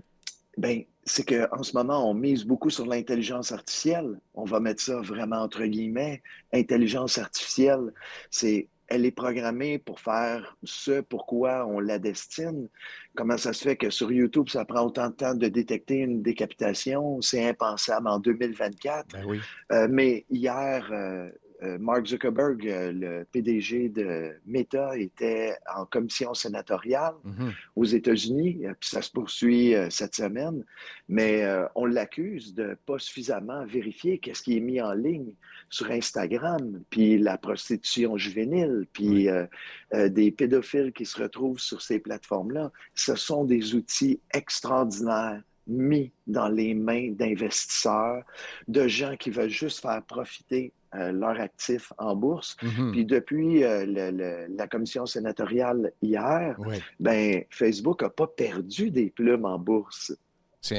ben, 0.58 0.84
c'est 1.04 1.26
qu'en 1.26 1.62
ce 1.62 1.74
moment, 1.74 2.10
on 2.10 2.14
mise 2.14 2.46
beaucoup 2.46 2.70
sur 2.70 2.86
l'intelligence 2.86 3.52
artificielle. 3.52 4.18
On 4.34 4.46
va 4.46 4.62
mettre 4.62 4.82
ça 4.82 5.02
vraiment 5.02 5.42
entre 5.42 5.66
guillemets. 5.66 6.24
Intelligence 6.54 7.18
artificielle, 7.18 7.92
c'est 8.32 8.70
elle 8.88 9.06
est 9.06 9.12
programmée 9.12 9.77
pour 9.79 10.00
faire 10.00 10.58
ce 10.63 11.01
pourquoi 11.01 11.65
on 11.65 11.79
la 11.79 12.00
destine. 12.00 12.70
Comment 13.15 13.38
ça 13.38 13.53
se 13.53 13.63
fait 13.63 13.75
que 13.75 13.89
sur 13.89 14.12
YouTube, 14.12 14.50
ça 14.50 14.65
prend 14.65 14.86
autant 14.86 15.10
de 15.10 15.15
temps 15.15 15.36
de 15.36 15.48
détecter 15.48 15.98
une 15.98 16.22
décapitation? 16.22 17.22
C'est 17.22 17.48
impensable 17.48 18.08
en 18.08 18.20
2024. 18.20 19.08
Ben 19.13 19.25
oui. 19.25 19.39
Euh, 19.72 19.88
mais 19.89 20.25
hier, 20.29 20.88
euh, 20.91 21.08
euh, 21.17 21.29
Mark 21.80 22.06
Zuckerberg, 22.06 22.68
euh, 22.68 22.92
le 22.92 23.26
PDG 23.32 23.90
de 23.90 24.34
Meta, 24.46 24.96
était 24.98 25.56
en 25.76 25.86
commission 25.86 26.34
sénatoriale 26.34 27.16
Mhm. 27.24 27.52
aux 27.76 27.86
États-Unis, 27.86 28.66
euh, 28.66 28.74
puis 28.80 28.90
ça 28.90 29.02
se 29.02 29.10
poursuit 29.12 29.74
euh, 29.74 29.90
cette 29.90 30.14
semaine, 30.16 30.64
mais 31.10 31.44
euh, 31.44 31.66
on 31.76 31.86
l'accuse 31.86 32.54
de 32.54 32.78
pas 32.86 33.00
suffisamment 33.00 33.66
vérifier 33.66 34.20
qu'est-ce 34.20 34.44
qui 34.44 34.58
est 34.58 34.62
mis 34.62 34.80
en 34.82 34.94
ligne 34.94 35.32
sur 35.70 35.90
Instagram, 35.92 36.82
puis 36.90 37.18
la 37.18 37.38
prostitution 37.38 38.18
juvénile, 38.18 38.86
puis 38.94 39.08
Oui. 39.10 39.30
euh, 39.30 39.46
euh, 39.96 40.10
des 40.10 40.32
pédophiles 40.32 40.94
qui 40.94 41.06
se 41.06 41.22
retrouvent 41.22 41.60
sur 41.60 41.82
ces 41.82 42.00
plateformes-là. 42.00 42.72
Ce 42.94 43.16
sont 43.16 43.46
des 43.46 43.74
outils 43.76 44.20
extraordinaires 44.34 45.42
mis 45.70 46.12
dans 46.28 46.48
les 46.48 46.74
mains 46.74 47.12
d'investisseurs, 47.12 48.24
de 48.70 48.88
gens 48.88 49.18
qui 49.18 49.30
veulent 49.32 49.50
juste 49.50 49.82
faire 49.82 50.02
profiter 50.04 50.72
euh, 50.95 51.12
leurs 51.12 51.39
actifs 51.39 51.91
en 51.97 52.15
bourse. 52.15 52.56
Mhm. 52.63 52.91
Puis 52.91 53.06
depuis 53.06 53.63
euh, 53.63 53.86
le- 53.86 54.12
le- 54.12 54.56
la 54.56 54.67
commission 54.67 55.06
sénatoriale 55.06 55.91
hier, 56.02 56.58
ben, 57.00 57.43
Facebook 57.50 58.02
n'a 58.02 58.10
pas 58.10 58.28
perdu 58.28 58.89
des 58.91 59.10
plumes 59.10 59.45
en 59.45 59.60
bourse. 59.60 60.13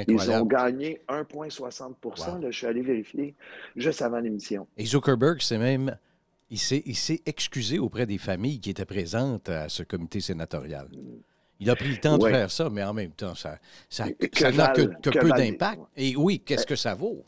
Ils 0.06 0.30
ont 0.30 0.44
gagné 0.44 1.00
1,60 1.08 1.94
Wow. 2.04 2.50
Je 2.50 2.56
suis 2.56 2.66
allé 2.66 2.82
vérifier 2.82 3.34
juste 3.76 4.02
avant 4.02 4.18
l'émission. 4.18 4.66
Et 4.76 4.84
Zuckerberg, 4.84 5.40
c'est 5.40 5.58
même. 5.58 5.96
Il 6.50 6.58
s'est, 6.58 7.20
excusé 7.26 7.78
auprès 7.78 8.06
des 8.06 8.16
familles 8.18 8.58
qui 8.60 8.70
étaient 8.70 8.86
présentes 8.86 9.48
à 9.50 9.68
ce 9.68 9.82
comité 9.82 10.20
sénatorial. 10.20 10.88
Il 11.60 11.68
a 11.68 11.76
pris 11.76 11.90
le 11.90 11.98
temps 11.98 12.16
de 12.16 12.26
faire 12.28 12.50
ça, 12.50 12.70
mais 12.70 12.82
en 12.84 12.94
même 12.94 13.10
temps, 13.10 13.34
ça, 13.34 13.58
ça, 13.88 14.10
Que 14.10 14.26
ça 14.38 14.50
n'a 14.52 14.68
que, 14.68 14.80
mal, 14.82 15.00
que 15.02 15.10
que 15.10 15.18
peu 15.18 15.28
d'impact. 15.30 15.82
Et 15.96 16.16
oui, 16.16 16.40
qu'est-ce 16.40 16.66
que 16.66 16.76
ça 16.76 16.94
vaut? 16.94 17.24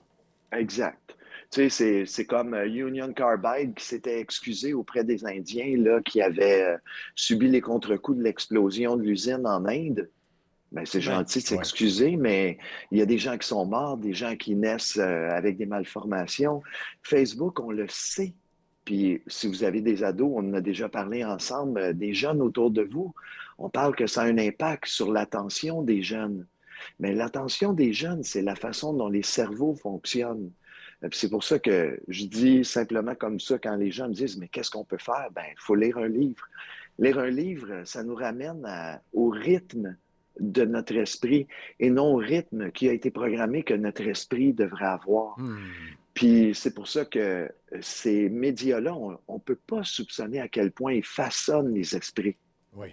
Exact. 0.53 1.17
Tu 1.51 1.69
sais, 1.69 2.05
c'est, 2.07 2.25
comme 2.27 2.55
euh, 2.55 2.67
Union 2.67 3.13
Carbide 3.13 3.75
qui 3.75 3.85
s'était 3.85 4.21
excusé 4.21 4.73
auprès 4.73 5.03
des 5.03 5.25
Indiens 5.27 5.77
là, 5.79 6.01
qui 6.01 6.23
avaient 6.23 6.63
euh, 6.63 6.77
subi 7.17 7.49
les 7.49 7.61
contre-coups 7.61 8.19
de 8.19 8.23
l'explosion 8.23 8.97
de 8.97 9.03
l'usine 9.03 9.45
en 9.47 9.65
Inde. 9.67 10.09
Ben, 10.71 10.87
c'est 10.87 11.01
gentil 11.01 11.41
de 11.41 11.45
Ouais. 11.45 11.49
s'excuser, 11.57 12.17
mais 12.17 12.57
il 12.93 12.99
y 12.99 13.03
a 13.03 13.07
des 13.07 13.19
gens 13.19 13.37
qui 13.37 13.49
sont 13.49 13.67
morts, 13.67 13.97
des 13.97 14.15
gens 14.15 14.37
qui 14.37 14.55
naissent 14.55 14.99
euh, 14.99 15.29
avec 15.31 15.57
des 15.57 15.67
malformations. 15.67 16.63
Facebook, 17.03 17.59
on 17.59 17.73
le 17.73 17.87
sait. 17.89 18.35
Puis 18.85 19.21
si 19.27 19.49
vous 19.49 19.65
avez 19.65 19.81
des 19.81 20.05
ados, 20.05 20.31
on 20.33 20.49
en 20.49 20.55
a 20.55 20.61
déjà 20.61 20.89
parlé 20.89 21.25
ensemble, 21.25 21.81
euh, 21.81 21.93
des 21.93 22.15
jeunes 22.15 22.41
autour 22.41 22.71
de 22.71 22.83
vous, 22.83 23.13
on 23.59 23.69
parle 23.69 23.97
que 23.97 24.07
ça 24.07 24.23
a 24.23 24.27
un 24.27 24.39
impact 24.39 24.87
sur 24.87 25.11
l'attention 25.13 25.83
des 25.83 26.03
jeunes. 26.03 26.47
Mais 27.01 27.13
l'attention 27.13 27.73
des 27.73 27.93
jeunes, 27.93 28.23
c'est 28.23 28.41
la 28.43 28.55
façon 28.55 28.93
dont 28.95 29.09
les 29.09 29.25
cerveaux 29.25 29.75
fonctionnent. 29.75 30.53
Euh, 31.05 31.09
C'est 31.13 31.31
pour 31.31 31.45
ça 31.45 31.59
que 31.59 32.01
je 32.09 32.25
dis 32.25 32.65
simplement 32.65 33.15
comme 33.15 33.41
ça 33.41 33.59
quand 33.59 33.77
les 33.77 33.91
gens 33.91 34.09
me 34.09 34.15
disent 34.15 34.39
Mais 34.39 34.49
qu'est-ce 34.49 34.71
qu'on 34.71 34.85
peut 34.85 34.99
faire? 34.99 35.29
Ben, 35.35 35.43
il 35.51 35.59
faut 35.59 35.75
lire 35.75 35.99
un 35.99 36.09
livre. 36.09 36.45
Lire 36.99 37.19
un 37.19 37.31
livre, 37.31 37.83
ça 37.85 38.03
nous 38.05 38.15
ramène 38.15 38.65
à- 38.67 39.01
au 39.13 39.31
rythme 39.31 39.97
de 40.39 40.65
notre 40.65 40.95
esprit 40.97 41.47
et 41.79 41.91
non 41.91 42.15
au 42.15 42.17
rythme 42.17 42.71
qui 42.71 42.89
a 42.89 42.93
été 42.93 43.11
programmé 43.11 43.63
que 43.63 43.75
notre 43.75 44.03
esprit 44.07 44.53
devrait 44.53 44.87
avoir. 44.87 45.39
Hmm. 45.39 45.59
Puis 46.15 46.55
c'est 46.55 46.75
pour 46.75 46.89
ça 46.89 47.05
que 47.05 47.51
ces 47.81 48.29
médias-là, 48.29 48.95
on 48.95 49.35
ne 49.35 49.39
peut 49.39 49.59
pas 49.67 49.83
soupçonner 49.85 50.41
à 50.41 50.49
quel 50.49 50.73
point 50.73 50.93
ils 50.95 51.05
façonnent 51.05 51.73
les 51.75 51.95
esprits. 51.97 52.37
Oui. 52.75 52.89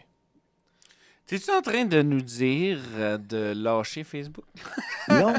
T'es-tu 1.28 1.52
en 1.52 1.62
train 1.62 1.84
de 1.84 2.02
nous 2.02 2.22
dire 2.22 2.80
euh, 2.96 3.18
de 3.18 3.54
lâcher 3.54 4.04
Facebook? 4.04 4.46
Non, 5.10 5.34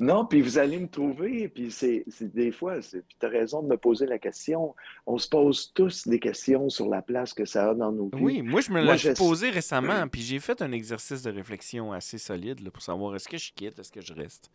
non, 0.00 0.26
puis 0.26 0.42
vous 0.42 0.58
allez 0.58 0.76
me 0.76 0.88
trouver, 0.88 1.48
puis 1.48 1.70
c'est 1.70 2.04
des 2.20 2.50
fois, 2.50 2.80
tu 2.80 3.00
as 3.22 3.28
raison 3.28 3.62
de 3.62 3.68
me 3.68 3.76
poser 3.76 4.06
la 4.06 4.18
question. 4.18 4.74
On 5.06 5.18
se 5.18 5.28
pose 5.28 5.70
tous 5.72 6.08
des 6.08 6.18
questions 6.18 6.68
sur 6.68 6.88
la 6.88 7.00
place 7.00 7.32
que 7.32 7.44
ça 7.44 7.70
a 7.70 7.74
dans 7.74 7.92
nos 7.92 8.10
vies. 8.12 8.20
Oui, 8.20 8.42
moi 8.42 8.60
je 8.60 8.72
me 8.72 8.80
l'ai 8.80 9.14
posé 9.14 9.50
récemment, 9.50 10.08
puis 10.08 10.20
j'ai 10.22 10.40
fait 10.40 10.60
un 10.62 10.72
exercice 10.72 11.22
de 11.22 11.30
réflexion 11.30 11.92
assez 11.92 12.18
solide 12.18 12.58
là, 12.58 12.72
pour 12.72 12.82
savoir 12.82 13.14
est-ce 13.14 13.28
que 13.28 13.38
je 13.38 13.52
quitte, 13.52 13.78
est-ce 13.78 13.92
que 13.92 14.00
je 14.00 14.14
reste? 14.14 14.50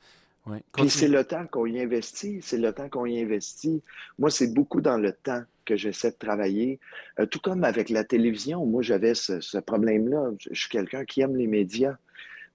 Ouais. 0.45 0.61
Puis 0.73 0.89
c'est 0.89 1.07
le 1.07 1.23
temps 1.23 1.47
qu'on 1.47 1.65
y 1.65 1.79
investit, 1.79 2.39
c'est 2.41 2.57
le 2.57 2.73
temps 2.73 2.89
qu'on 2.89 3.05
y 3.05 3.21
investit. 3.21 3.81
Moi, 4.19 4.29
c'est 4.29 4.53
beaucoup 4.53 4.81
dans 4.81 4.97
le 4.97 5.13
temps 5.13 5.43
que 5.65 5.77
j'essaie 5.77 6.11
de 6.11 6.17
travailler. 6.17 6.79
Euh, 7.19 7.25
tout 7.25 7.39
comme 7.39 7.63
avec 7.63 7.89
la 7.89 8.03
télévision, 8.03 8.65
moi, 8.65 8.81
j'avais 8.81 9.13
ce, 9.13 9.39
ce 9.39 9.57
problème-là. 9.57 10.31
Je, 10.39 10.49
je 10.51 10.59
suis 10.59 10.69
quelqu'un 10.69 11.05
qui 11.05 11.21
aime 11.21 11.37
les 11.37 11.47
médias. 11.47 11.95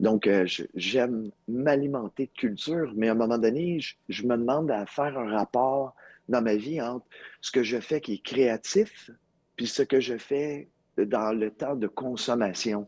Donc, 0.01 0.27
euh, 0.27 0.47
j'aime 0.75 1.31
m'alimenter 1.49 2.27
de 2.27 2.39
culture, 2.39 2.93
mais 2.95 3.09
à 3.09 3.13
un 3.13 3.15
moment 3.15 3.39
donné, 3.39 3.81
je, 3.81 3.95
je 4.09 4.23
me 4.25 4.37
demande 4.37 4.71
à 4.71 4.85
faire 4.87 5.19
un 5.19 5.31
rapport 5.31 5.95
dans 6.29 6.43
ma 6.43 6.57
vie 6.57 6.81
entre 6.81 7.07
ce 7.41 7.51
que 7.51 7.63
je 7.63 7.81
fais 7.81 8.01
qui 8.01 8.15
est 8.15 8.23
créatif, 8.23 9.11
puis 9.57 9.67
ce 9.67 9.83
que 9.83 9.99
je 9.99 10.19
fais 10.19 10.69
dans 10.97 11.33
le 11.33 11.51
temps 11.51 11.75
de 11.75 11.87
consommation. 11.87 12.87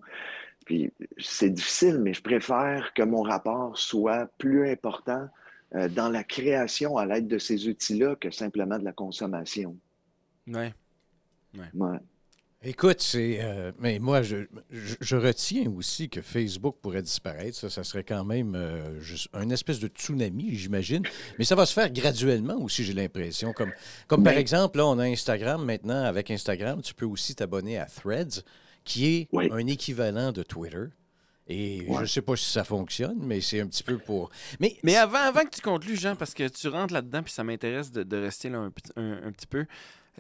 Puis 0.71 0.93
c'est 1.19 1.51
difficile, 1.51 1.99
mais 1.99 2.15
je 2.15 2.23
préfère 2.23 2.93
que 2.95 3.03
mon 3.03 3.23
rapport 3.23 3.77
soit 3.77 4.31
plus 4.39 4.71
important 4.71 5.29
euh, 5.75 5.89
dans 5.89 6.09
la 6.09 6.23
création 6.23 6.97
à 6.97 7.07
l'aide 7.07 7.27
de 7.27 7.39
ces 7.39 7.67
outils-là 7.67 8.15
que 8.15 8.31
simplement 8.31 8.79
de 8.79 8.85
la 8.85 8.93
consommation. 8.93 9.77
Ouais. 10.47 10.73
Ouais. 11.75 11.99
Écoute, 12.63 13.01
c'est. 13.01 13.41
euh, 13.43 13.73
mais 13.81 13.99
moi, 13.99 14.23
je, 14.23 14.47
je, 14.71 14.95
je 15.01 15.17
retiens 15.17 15.69
aussi 15.77 16.09
que 16.09 16.23
Facebook 16.23 16.77
pourrait 16.81 17.03
disparaître. 17.03 17.57
Ça, 17.57 17.69
ça 17.69 17.83
serait 17.83 18.05
quand 18.05 18.25
même 18.25 18.55
euh, 18.55 19.01
juste 19.01 19.29
un 19.33 19.51
espèce 19.51 19.81
de 19.81 19.89
tsunami, 19.89 20.55
j'imagine. 20.55 21.03
Mais 21.37 21.45
ça 21.45 21.57
va 21.57 21.67
se 21.67 21.73
faire 21.73 21.91
graduellement 21.91 22.59
aussi, 22.63 22.85
j'ai 22.85 22.93
l'impression. 22.93 23.53
Comme, 23.55 23.73
comme 24.07 24.23
par 24.23 24.35
exemple, 24.35 24.79
là, 24.79 24.87
on 24.87 25.01
a 25.01 25.05
Instagram 25.05 25.65
maintenant. 25.65 26.05
Avec 26.05 26.31
Instagram, 26.31 26.81
tu 26.81 26.95
peux 26.95 27.07
aussi 27.07 27.35
t'abonner 27.35 27.77
à 27.77 27.87
Threads, 27.87 28.45
qui 28.91 29.07
est 29.07 29.29
Oui. 29.33 29.49
un 29.53 29.67
équivalent 29.67 30.33
de 30.33 30.43
Twitter. 30.43 30.85
Et 31.53 31.85
je 31.89 32.01
ne 32.01 32.07
sais 32.07 32.23
pas 32.23 32.37
si 32.37 32.45
ça 32.51 32.63
fonctionne, 32.63 33.19
mais 33.21 33.41
c'est 33.41 33.61
un 33.61 33.67
petit 33.67 33.83
peu 33.83 33.99
pour. 33.99 34.31
Mais, 34.61 34.77
Mais 34.85 34.95
avant, 34.97 35.19
avant 35.19 35.41
que 35.41 35.51
tu 35.51 35.61
conclues, 35.61 35.97
Jean, 35.97 36.15
parce 36.15 36.33
que 36.33 36.47
tu 36.49 36.69
rentres 36.69 36.95
là-dedans, 36.95 37.23
puis 37.25 37.33
ça 37.33 37.43
m'intéresse 37.43 37.91
de, 37.91 38.05
de 38.05 38.17
rester 38.19 38.49
là 38.51 38.59
un, 38.59 38.71
petit- 38.71 38.93
un- 38.97 39.23
un 39.27 39.33
petit 39.33 39.49
peu. 39.49 39.67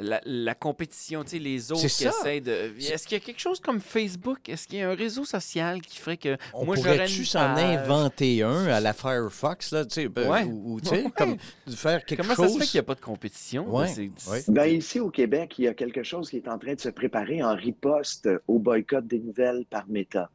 La, 0.00 0.20
la 0.24 0.54
compétition, 0.54 1.22
tu 1.24 1.30
sais, 1.30 1.38
les 1.38 1.70
autres 1.72 1.82
C'est 1.82 1.88
qui 1.88 2.04
ça. 2.04 2.10
essayent 2.20 2.40
de. 2.40 2.72
Est-ce 2.78 3.06
qu'il 3.06 3.18
y 3.18 3.20
a 3.20 3.24
quelque 3.24 3.40
chose 3.40 3.60
comme 3.60 3.80
Facebook? 3.80 4.48
Est-ce 4.48 4.66
qu'il 4.66 4.78
y 4.78 4.82
a 4.82 4.90
un 4.90 4.94
réseau 4.94 5.24
social 5.24 5.80
qui 5.82 5.98
ferait 5.98 6.16
que. 6.16 6.36
on 6.54 6.64
moi, 6.64 6.76
j'aurais 6.76 6.94
pourrait-tu 6.94 7.24
s'en 7.24 7.40
inventer 7.56 8.42
un 8.42 8.66
à 8.66 8.80
la 8.80 8.92
Firefox, 9.00 9.72
là, 9.72 9.84
tu 9.84 9.94
sais, 9.94 10.08
ben, 10.08 10.28
Ouais. 10.30 10.44
ou, 10.44 10.74
ou, 10.74 10.80
tu 10.80 10.88
sais, 10.88 11.02
Ouais. 11.04 11.10
comme 11.16 11.36
de 11.66 11.72
faire 11.76 12.04
quelque 12.04 12.22
Comment 12.22 12.34
chose. 12.34 12.46
ça 12.48 12.52
se 12.54 12.58
fait 12.60 12.66
qu'il 12.66 12.78
n'y 12.78 12.84
a 12.84 12.86
pas 12.86 12.94
de 12.94 13.00
compétition? 13.00 13.74
Ouais, 13.74 13.86
C'est- 13.88 14.30
ouais. 14.30 14.42
Ben, 14.48 14.66
ici 14.66 15.00
au 15.00 15.10
Québec, 15.10 15.54
il 15.58 15.64
y 15.64 15.68
a 15.68 15.74
quelque 15.74 16.02
chose 16.02 16.30
qui 16.30 16.36
est 16.36 16.48
en 16.48 16.58
train 16.58 16.74
de 16.74 16.80
se 16.80 16.88
préparer 16.88 17.42
en 17.42 17.54
riposte 17.54 18.28
au 18.48 18.58
boycott 18.58 19.06
des 19.06 19.18
nouvelles 19.18 19.64
par 19.68 19.86
Meta. 19.88 20.30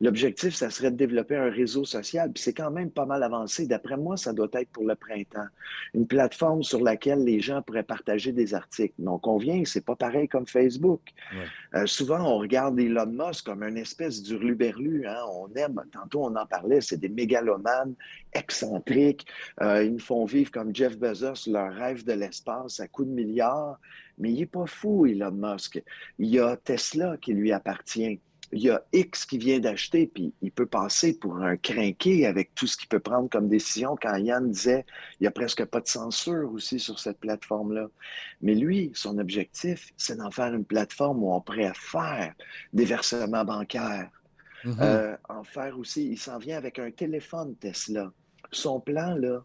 L'objectif, 0.00 0.54
ça 0.54 0.70
serait 0.70 0.90
de 0.90 0.96
développer 0.96 1.36
un 1.36 1.50
réseau 1.50 1.84
social, 1.84 2.32
puis 2.32 2.42
c'est 2.42 2.52
quand 2.52 2.70
même 2.70 2.90
pas 2.90 3.06
mal 3.06 3.22
avancé. 3.22 3.66
D'après 3.66 3.96
moi, 3.96 4.16
ça 4.16 4.32
doit 4.32 4.48
être 4.54 4.70
pour 4.70 4.84
le 4.84 4.94
printemps. 4.94 5.46
Une 5.94 6.06
plateforme 6.06 6.62
sur 6.62 6.80
laquelle 6.82 7.24
les 7.24 7.40
gens 7.40 7.62
pourraient 7.62 7.82
partager 7.82 8.32
des 8.32 8.54
articles. 8.54 8.94
Mais 8.98 9.08
on 9.08 9.18
convient, 9.18 9.62
c'est 9.64 9.84
pas 9.84 9.96
pareil 9.96 10.28
comme 10.28 10.46
Facebook. 10.46 11.00
Ouais. 11.32 11.80
Euh, 11.80 11.86
souvent, 11.86 12.20
on 12.20 12.38
regarde 12.38 12.78
Elon 12.78 13.06
Musk 13.06 13.46
comme 13.46 13.62
une 13.62 13.76
espèce 13.76 14.22
d'hurluberlu. 14.22 15.06
Hein? 15.06 15.22
On 15.32 15.48
aime, 15.54 15.82
tantôt 15.92 16.24
on 16.24 16.34
en 16.36 16.46
parlait, 16.46 16.80
c'est 16.80 16.98
des 16.98 17.08
mégalomanes 17.08 17.94
excentriques. 18.32 19.26
Euh, 19.60 19.84
ils 19.84 19.92
nous 19.92 19.98
font 19.98 20.24
vivre 20.24 20.50
comme 20.50 20.74
Jeff 20.74 20.98
Bezos 20.98 21.50
leur 21.50 21.72
rêve 21.72 22.04
de 22.04 22.12
l'espace 22.12 22.80
à 22.80 22.88
coups 22.88 23.08
de 23.08 23.14
milliards. 23.14 23.78
Mais 24.18 24.30
il 24.30 24.38
n'est 24.38 24.46
pas 24.46 24.66
fou, 24.66 25.06
Elon 25.06 25.32
Musk. 25.32 25.82
Il 26.18 26.28
y 26.28 26.38
a 26.38 26.56
Tesla 26.56 27.16
qui 27.20 27.32
lui 27.32 27.52
appartient. 27.52 28.20
Il 28.54 28.62
y 28.62 28.70
a 28.70 28.84
X 28.92 29.26
qui 29.26 29.36
vient 29.36 29.58
d'acheter, 29.58 30.06
puis 30.06 30.32
il 30.40 30.52
peut 30.52 30.66
passer 30.66 31.18
pour 31.18 31.38
un 31.38 31.56
crinqué 31.56 32.24
avec 32.24 32.54
tout 32.54 32.68
ce 32.68 32.76
qu'il 32.76 32.86
peut 32.86 33.00
prendre 33.00 33.28
comme 33.28 33.48
décision. 33.48 33.96
Quand 34.00 34.16
Yann 34.16 34.48
disait, 34.48 34.86
il 35.18 35.24
n'y 35.24 35.26
a 35.26 35.32
presque 35.32 35.64
pas 35.64 35.80
de 35.80 35.88
censure 35.88 36.52
aussi 36.52 36.78
sur 36.78 37.00
cette 37.00 37.18
plateforme-là. 37.18 37.88
Mais 38.42 38.54
lui, 38.54 38.92
son 38.94 39.18
objectif, 39.18 39.92
c'est 39.96 40.18
d'en 40.18 40.30
faire 40.30 40.54
une 40.54 40.64
plateforme 40.64 41.24
où 41.24 41.34
on 41.34 41.40
pourrait 41.40 41.72
faire 41.74 42.32
des 42.72 42.84
versements 42.84 43.44
bancaires. 43.44 44.08
Mhm. 44.64 44.76
Euh, 44.80 45.16
en 45.28 45.42
faire 45.42 45.76
aussi, 45.76 46.06
il 46.12 46.18
s'en 46.18 46.38
vient 46.38 46.56
avec 46.56 46.78
un 46.78 46.92
téléphone 46.92 47.56
Tesla. 47.56 48.12
Son 48.52 48.78
plan, 48.78 49.16
là, 49.16 49.44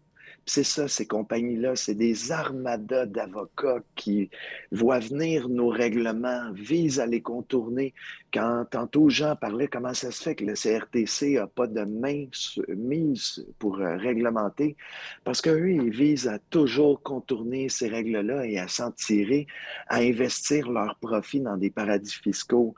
c'est 0.49 0.63
ça, 0.63 0.87
ces 0.87 1.05
compagnies-là, 1.05 1.75
c'est 1.75 1.93
des 1.93 2.31
armadas 2.31 3.05
d'avocats 3.05 3.83
qui 3.95 4.31
voient 4.71 4.99
venir 4.99 5.47
nos 5.47 5.69
règlements, 5.69 6.51
visent 6.53 6.99
à 6.99 7.05
les 7.05 7.21
contourner. 7.21 7.93
Quand 8.33 8.65
tantôt 8.69 9.09
Jean 9.09 9.35
parlait 9.35 9.67
comment 9.67 9.93
ça 9.93 10.09
se 10.09 10.23
fait 10.23 10.33
que 10.33 10.45
le 10.45 10.55
CRTC 10.55 11.35
n'a 11.35 11.45
pas 11.45 11.67
de 11.67 11.81
main 11.81 12.25
mise 12.67 13.45
pour 13.59 13.79
euh, 13.79 13.95
réglementer, 13.97 14.75
parce 15.23 15.39
qu'eux, 15.39 15.71
ils 15.71 15.91
visent 15.91 16.27
à 16.27 16.39
toujours 16.39 17.03
contourner 17.03 17.69
ces 17.69 17.87
règles-là 17.87 18.47
et 18.47 18.57
à 18.57 18.67
s'en 18.67 18.91
tirer, 18.91 19.45
à 19.87 19.97
investir 19.97 20.71
leurs 20.71 20.95
profits 20.95 21.41
dans 21.41 21.57
des 21.57 21.69
paradis 21.69 22.15
fiscaux. 22.15 22.73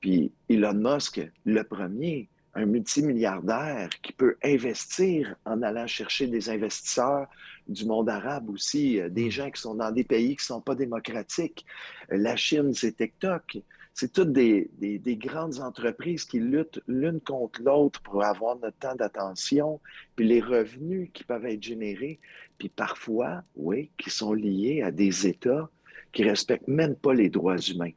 Puis 0.00 0.30
Elon 0.48 0.74
Musk, 0.74 1.20
le 1.44 1.64
premier, 1.64 2.28
un 2.56 2.66
multimilliardaire 2.66 3.88
qui 4.02 4.12
peut 4.12 4.36
investir 4.42 5.36
en 5.44 5.62
allant 5.62 5.86
chercher 5.86 6.26
des 6.26 6.50
investisseurs 6.50 7.26
du 7.68 7.84
monde 7.84 8.08
arabe 8.08 8.48
aussi, 8.50 9.00
euh, 9.00 9.08
des 9.08 9.30
gens 9.30 9.50
qui 9.50 9.60
sont 9.60 9.74
dans 9.74 9.90
des 9.90 10.04
pays 10.04 10.36
qui 10.36 10.42
ne 10.42 10.54
sont 10.54 10.60
pas 10.60 10.74
démocratiques. 10.74 11.64
Euh, 12.12 12.16
La 12.16 12.36
Chine, 12.36 12.72
c'est 12.74 12.96
TikTok. 12.96 13.58
C'est 13.92 14.12
toutes 14.12 14.32
des, 14.32 14.70
des- 14.78 14.98
des 14.98 15.16
grandes 15.16 15.58
entreprises 15.60 16.24
qui 16.24 16.38
luttent 16.38 16.80
l'une 16.86 17.20
contre 17.20 17.62
l'autre 17.62 18.00
pour 18.02 18.22
avoir 18.24 18.56
notre 18.58 18.76
temps 18.78 18.94
d'attention, 18.94 19.80
puis 20.14 20.26
les 20.26 20.40
revenus 20.40 21.10
qui 21.14 21.24
peuvent 21.24 21.46
être 21.46 21.62
générés, 21.62 22.20
puis 22.58 22.68
parfois, 22.68 23.42
oui, 23.56 23.90
qui 23.98 24.10
sont 24.10 24.32
liés 24.34 24.82
à 24.82 24.90
des 24.90 25.26
États 25.26 25.70
qui 26.12 26.24
respectent 26.24 26.68
même 26.68 26.94
pas 26.94 27.14
les 27.14 27.28
droits 27.30 27.58
humains. 27.58 27.90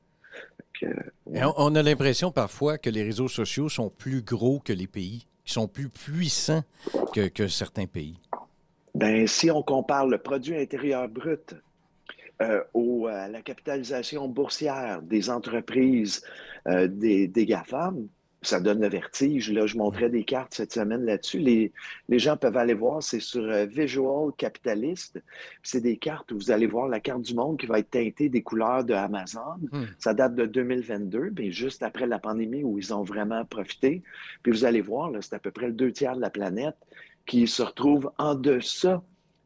Que, 0.79 0.87
on, 1.25 1.53
on 1.57 1.75
a 1.75 1.83
l'impression 1.83 2.31
parfois 2.31 2.77
que 2.77 2.89
les 2.89 3.03
réseaux 3.03 3.27
sociaux 3.27 3.69
sont 3.69 3.89
plus 3.89 4.21
gros 4.21 4.59
que 4.59 4.73
les 4.73 4.87
pays, 4.87 5.25
qui 5.43 5.53
sont 5.53 5.67
plus 5.67 5.89
puissants 5.89 6.63
que, 7.13 7.27
que 7.27 7.47
certains 7.47 7.85
pays. 7.85 8.17
Ben, 8.95 9.27
si 9.27 9.51
on 9.51 9.61
compare 9.61 10.07
le 10.07 10.17
produit 10.17 10.57
intérieur 10.57 11.07
brut 11.07 11.55
euh, 12.41 12.63
au, 12.73 13.07
à 13.07 13.27
la 13.27 13.41
capitalisation 13.41 14.27
boursière 14.27 15.01
des 15.01 15.29
entreprises, 15.29 16.23
euh, 16.67 16.87
des, 16.87 17.27
des 17.27 17.45
GAFAM, 17.45 18.07
ça 18.41 18.59
donne 18.59 18.81
le 18.81 18.87
vertige. 18.87 19.51
Là, 19.51 19.65
je 19.65 19.77
montrais 19.77 20.09
des 20.09 20.23
cartes 20.23 20.53
cette 20.53 20.73
semaine 20.73 21.05
là-dessus. 21.05 21.39
Les, 21.39 21.71
les 22.07 22.19
gens 22.19 22.37
peuvent 22.37 22.55
aller 22.55 22.73
voir, 22.73 23.03
c'est 23.03 23.19
sur 23.19 23.43
euh, 23.43 23.65
Visual 23.65 24.31
Capitalist. 24.37 25.21
C'est 25.61 25.81
des 25.81 25.97
cartes 25.97 26.31
où 26.31 26.35
vous 26.35 26.51
allez 26.51 26.67
voir 26.67 26.87
la 26.87 26.99
carte 26.99 27.21
du 27.21 27.33
monde 27.35 27.57
qui 27.57 27.65
va 27.65 27.79
être 27.79 27.89
teintée 27.89 28.29
des 28.29 28.41
couleurs 28.41 28.83
de 28.83 28.93
Amazon. 28.93 29.57
Hmm. 29.71 29.85
Ça 29.97 30.13
date 30.13 30.35
de 30.35 30.45
2022, 30.45 31.33
mais 31.37 31.51
juste 31.51 31.83
après 31.83 32.07
la 32.07 32.19
pandémie 32.19 32.63
où 32.63 32.79
ils 32.79 32.93
ont 32.93 33.03
vraiment 33.03 33.43
profité. 33.45 34.03
Puis 34.43 34.51
vous 34.51 34.65
allez 34.65 34.81
voir, 34.81 35.11
c'est 35.21 35.35
à 35.35 35.39
peu 35.39 35.51
près 35.51 35.67
le 35.67 35.73
deux 35.73 35.91
tiers 35.91 36.15
de 36.15 36.21
la 36.21 36.29
planète 36.29 36.77
qui 37.25 37.47
se 37.47 37.61
retrouve 37.61 38.11
en 38.17 38.35
deçà 38.35 39.03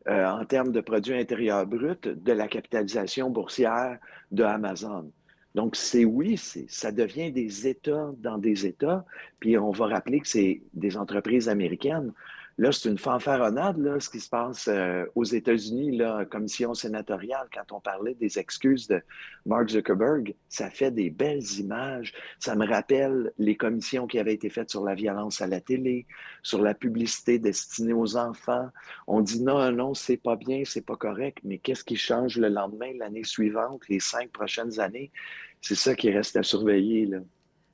euh, 0.08 0.26
en 0.26 0.46
termes 0.46 0.72
de 0.72 0.82
produits 0.82 1.16
intérieurs 1.16 1.66
bruts 1.66 1.96
de 2.04 2.32
la 2.34 2.48
capitalisation 2.48 3.30
boursière 3.30 3.98
de 4.32 4.44
Amazon. 4.44 5.10
Donc, 5.56 5.76
c'est 5.76 6.06
oui, 6.06 6.38
ça 6.38 6.92
devient 6.92 7.32
des 7.32 7.68
États 7.68 8.12
dans 8.18 8.38
des 8.38 8.66
États, 8.66 9.06
puis 9.40 9.58
on 9.58 9.72
va 9.72 9.88
rappeler 9.88 10.20
que 10.20 10.28
c'est 10.28 10.62
des 10.74 10.98
entreprises 10.98 11.48
américaines. 11.48 12.12
Là, 12.60 12.72
c'est 12.72 12.90
une 12.90 13.00
fanfaronnade, 13.00 13.80
là, 13.80 14.00
ce 14.00 14.10
qui 14.10 14.20
se 14.20 14.30
passe 14.30 14.68
euh, 14.68 15.06
aux 15.16 15.24
États-Unis, 15.24 15.98
là, 15.98 16.24
commission 16.26 16.76
sénatoriale, 16.76 17.48
quand 17.52 17.76
on 17.76 17.80
parlait 17.80 18.14
des 18.14 18.38
excuses 18.38 18.88
de 18.88 19.02
Mark 19.48 19.70
Zuckerberg, 19.70 20.36
ça 20.50 20.70
fait 20.70 20.92
des 20.92 21.10
belles 21.10 21.44
images. 21.60 22.14
Ça 22.40 22.56
me 22.56 22.68
rappelle 22.68 23.32
les 23.40 23.58
commissions 23.58 24.06
qui 24.06 24.20
avaient 24.20 24.36
été 24.36 24.50
faites 24.50 24.70
sur 24.70 24.84
la 24.84 24.94
violence 24.94 25.42
à 25.42 25.48
la 25.48 25.62
télé, 25.62 26.06
sur 26.44 26.62
la 26.62 26.76
publicité 26.76 27.40
destinée 27.40 27.94
aux 27.94 28.18
enfants. 28.18 28.70
On 29.08 29.22
dit 29.22 29.42
non, 29.42 29.72
non, 29.72 29.96
c'est 29.96 30.18
pas 30.18 30.36
bien, 30.36 30.62
c'est 30.64 30.86
pas 30.86 30.96
correct, 30.96 31.40
mais 31.44 31.58
qu'est-ce 31.58 31.84
qui 31.84 31.96
change 31.96 32.38
le 32.38 32.50
lendemain, 32.50 32.92
l'année 33.00 33.24
suivante, 33.24 33.82
les 33.90 34.00
cinq 34.00 34.30
prochaines 34.32 34.80
années? 34.80 35.12
C'est 35.60 35.76
ça 35.76 35.96
qui 35.96 36.12
reste 36.12 36.36
à 36.36 36.44
surveiller, 36.44 37.08
là. 37.08 37.20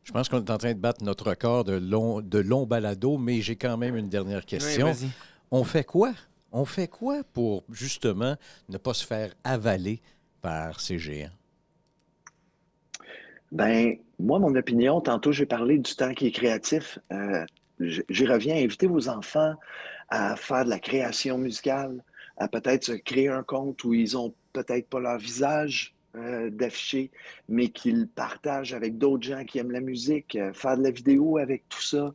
Je 0.10 0.14
pense 0.14 0.28
qu'on 0.28 0.44
est 0.44 0.50
en 0.50 0.58
train 0.58 0.74
de 0.74 0.80
battre 0.80 1.04
notre 1.04 1.30
record 1.30 1.66
de 1.66 1.74
long, 1.74 2.20
de 2.20 2.40
long 2.40 2.66
balado, 2.66 3.20
mais 3.20 3.42
j'ai 3.42 3.56
quand 3.56 3.78
même 3.78 3.96
une 3.96 4.10
dernière 4.10 4.44
question. 4.44 4.88
Oui. 4.88 5.08
On 5.52 5.64
fait 5.64 5.84
quoi? 5.84 6.14
On 6.52 6.66
fait 6.66 6.88
quoi 6.88 7.22
pour 7.32 7.64
justement 7.70 8.36
ne 8.70 8.78
pas 8.80 8.96
se 8.96 9.06
faire 9.06 9.32
avaler 9.44 10.02
par 10.42 10.80
ces 10.80 10.98
géants? 10.98 11.30
Ben, 13.52 13.98
moi, 14.18 14.40
mon 14.40 14.56
opinion, 14.56 15.00
tantôt, 15.00 15.32
j'ai 15.32 15.46
parlé 15.46 15.78
du 15.78 15.94
temps 15.96 16.16
qui 16.16 16.26
est 16.26 16.32
créatif. 16.32 16.98
Euh, 17.14 17.46
J'y 17.80 18.26
reviens, 18.26 18.56
inviter 18.56 18.88
vos 18.88 19.10
enfants 19.10 19.54
à 20.10 20.36
faire 20.36 20.66
de 20.66 20.72
la 20.72 20.80
création 20.80 21.38
musicale, 21.38 22.04
à 22.38 22.48
peut-être 22.48 22.84
se 22.84 22.94
créer 22.94 23.28
un 23.28 23.44
compte 23.44 23.84
où 23.84 23.94
ils 23.94 24.18
ont 24.18 24.34
peut-être 24.54 24.90
pas 24.90 25.00
leur 25.00 25.20
visage 25.20 25.94
euh, 26.16 26.50
d'affiché, 26.50 27.12
mais 27.48 27.68
qu'ils 27.68 28.08
partagent 28.08 28.74
avec 28.74 28.98
d'autres 28.98 29.22
gens 29.22 29.46
qui 29.46 29.60
aiment 29.60 29.70
la 29.70 29.80
musique, 29.80 30.36
euh, 30.36 30.52
faire 30.54 30.76
de 30.76 30.82
la 30.82 30.90
vidéo 30.90 31.38
avec 31.38 31.70
tout 31.70 31.84
ça. 31.84 31.98
Euh, 31.98 32.12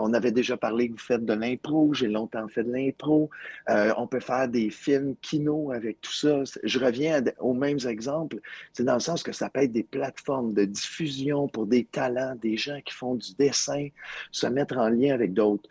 on 0.00 0.14
avait 0.14 0.32
déjà 0.32 0.56
parlé 0.56 0.88
que 0.88 0.92
vous 0.92 0.98
faites 0.98 1.26
de 1.26 1.34
l'impro, 1.34 1.92
j'ai 1.92 2.08
longtemps 2.08 2.48
fait 2.48 2.64
de 2.64 2.72
l'impro. 2.72 3.28
On 3.68 4.06
peut 4.06 4.20
faire 4.20 4.48
des 4.48 4.70
films 4.70 5.14
kino 5.20 5.72
avec 5.72 6.00
tout 6.00 6.12
ça. 6.14 6.42
Je 6.62 6.78
reviens 6.78 7.22
aux 7.38 7.52
mêmes 7.52 7.86
exemples. 7.86 8.38
C'est 8.72 8.84
dans 8.84 8.94
le 8.94 9.00
sens 9.00 9.22
que 9.22 9.32
ça 9.32 9.50
peut 9.50 9.60
être 9.60 9.72
des 9.72 9.84
plateformes 9.84 10.54
de 10.54 10.64
diffusion 10.64 11.46
pour 11.46 11.66
des 11.66 11.84
talents, 11.84 12.36
des 12.40 12.56
gens 12.56 12.80
qui 12.82 12.94
font 12.94 13.14
du 13.14 13.34
dessin, 13.34 13.88
se 14.32 14.46
mettre 14.46 14.78
en 14.78 14.88
lien 14.88 15.12
avec 15.12 15.34
d'autres. 15.34 15.68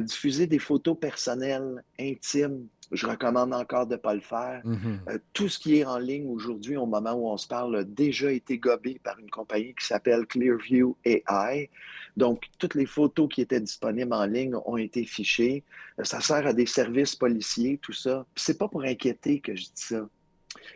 Diffuser 0.00 0.46
des 0.46 0.60
photos 0.60 0.96
personnelles, 0.98 1.82
intimes, 1.98 2.68
je 2.92 3.06
recommande 3.06 3.52
encore 3.52 3.86
de 3.86 3.92
ne 3.94 3.98
pas 3.98 4.14
le 4.14 4.20
faire. 4.20 4.60
Mhm. 4.64 5.00
Euh, 5.08 5.18
tout 5.32 5.48
ce 5.48 5.58
qui 5.58 5.78
est 5.78 5.84
en 5.84 5.98
ligne 5.98 6.26
aujourd'hui, 6.28 6.76
au 6.76 6.86
moment 6.86 7.12
où 7.12 7.28
on 7.28 7.36
se 7.36 7.46
parle, 7.46 7.76
a 7.76 7.84
déjà 7.84 8.30
été 8.32 8.58
gobé 8.58 8.98
par 9.02 9.18
une 9.18 9.30
compagnie 9.30 9.74
qui 9.74 9.86
s'appelle 9.86 10.26
Clearview 10.26 10.96
AI. 11.04 11.70
Donc, 12.16 12.44
toutes 12.58 12.74
les 12.74 12.86
photos 12.86 13.28
qui 13.32 13.40
étaient 13.42 13.60
disponibles 13.60 14.12
en 14.14 14.24
ligne 14.26 14.54
ont 14.64 14.76
été 14.76 15.04
fichées. 15.04 15.64
Euh, 16.00 16.04
Ça 16.04 16.20
sert 16.20 16.46
à 16.46 16.52
des 16.52 16.66
services 16.66 17.14
policiers, 17.14 17.78
tout 17.80 17.92
ça. 17.92 18.24
C'est 18.34 18.58
pas 18.58 18.68
pour 18.68 18.82
inquiéter 18.82 19.40
que 19.40 19.54
je 19.54 19.62
dis 19.64 19.70
ça. 19.74 20.08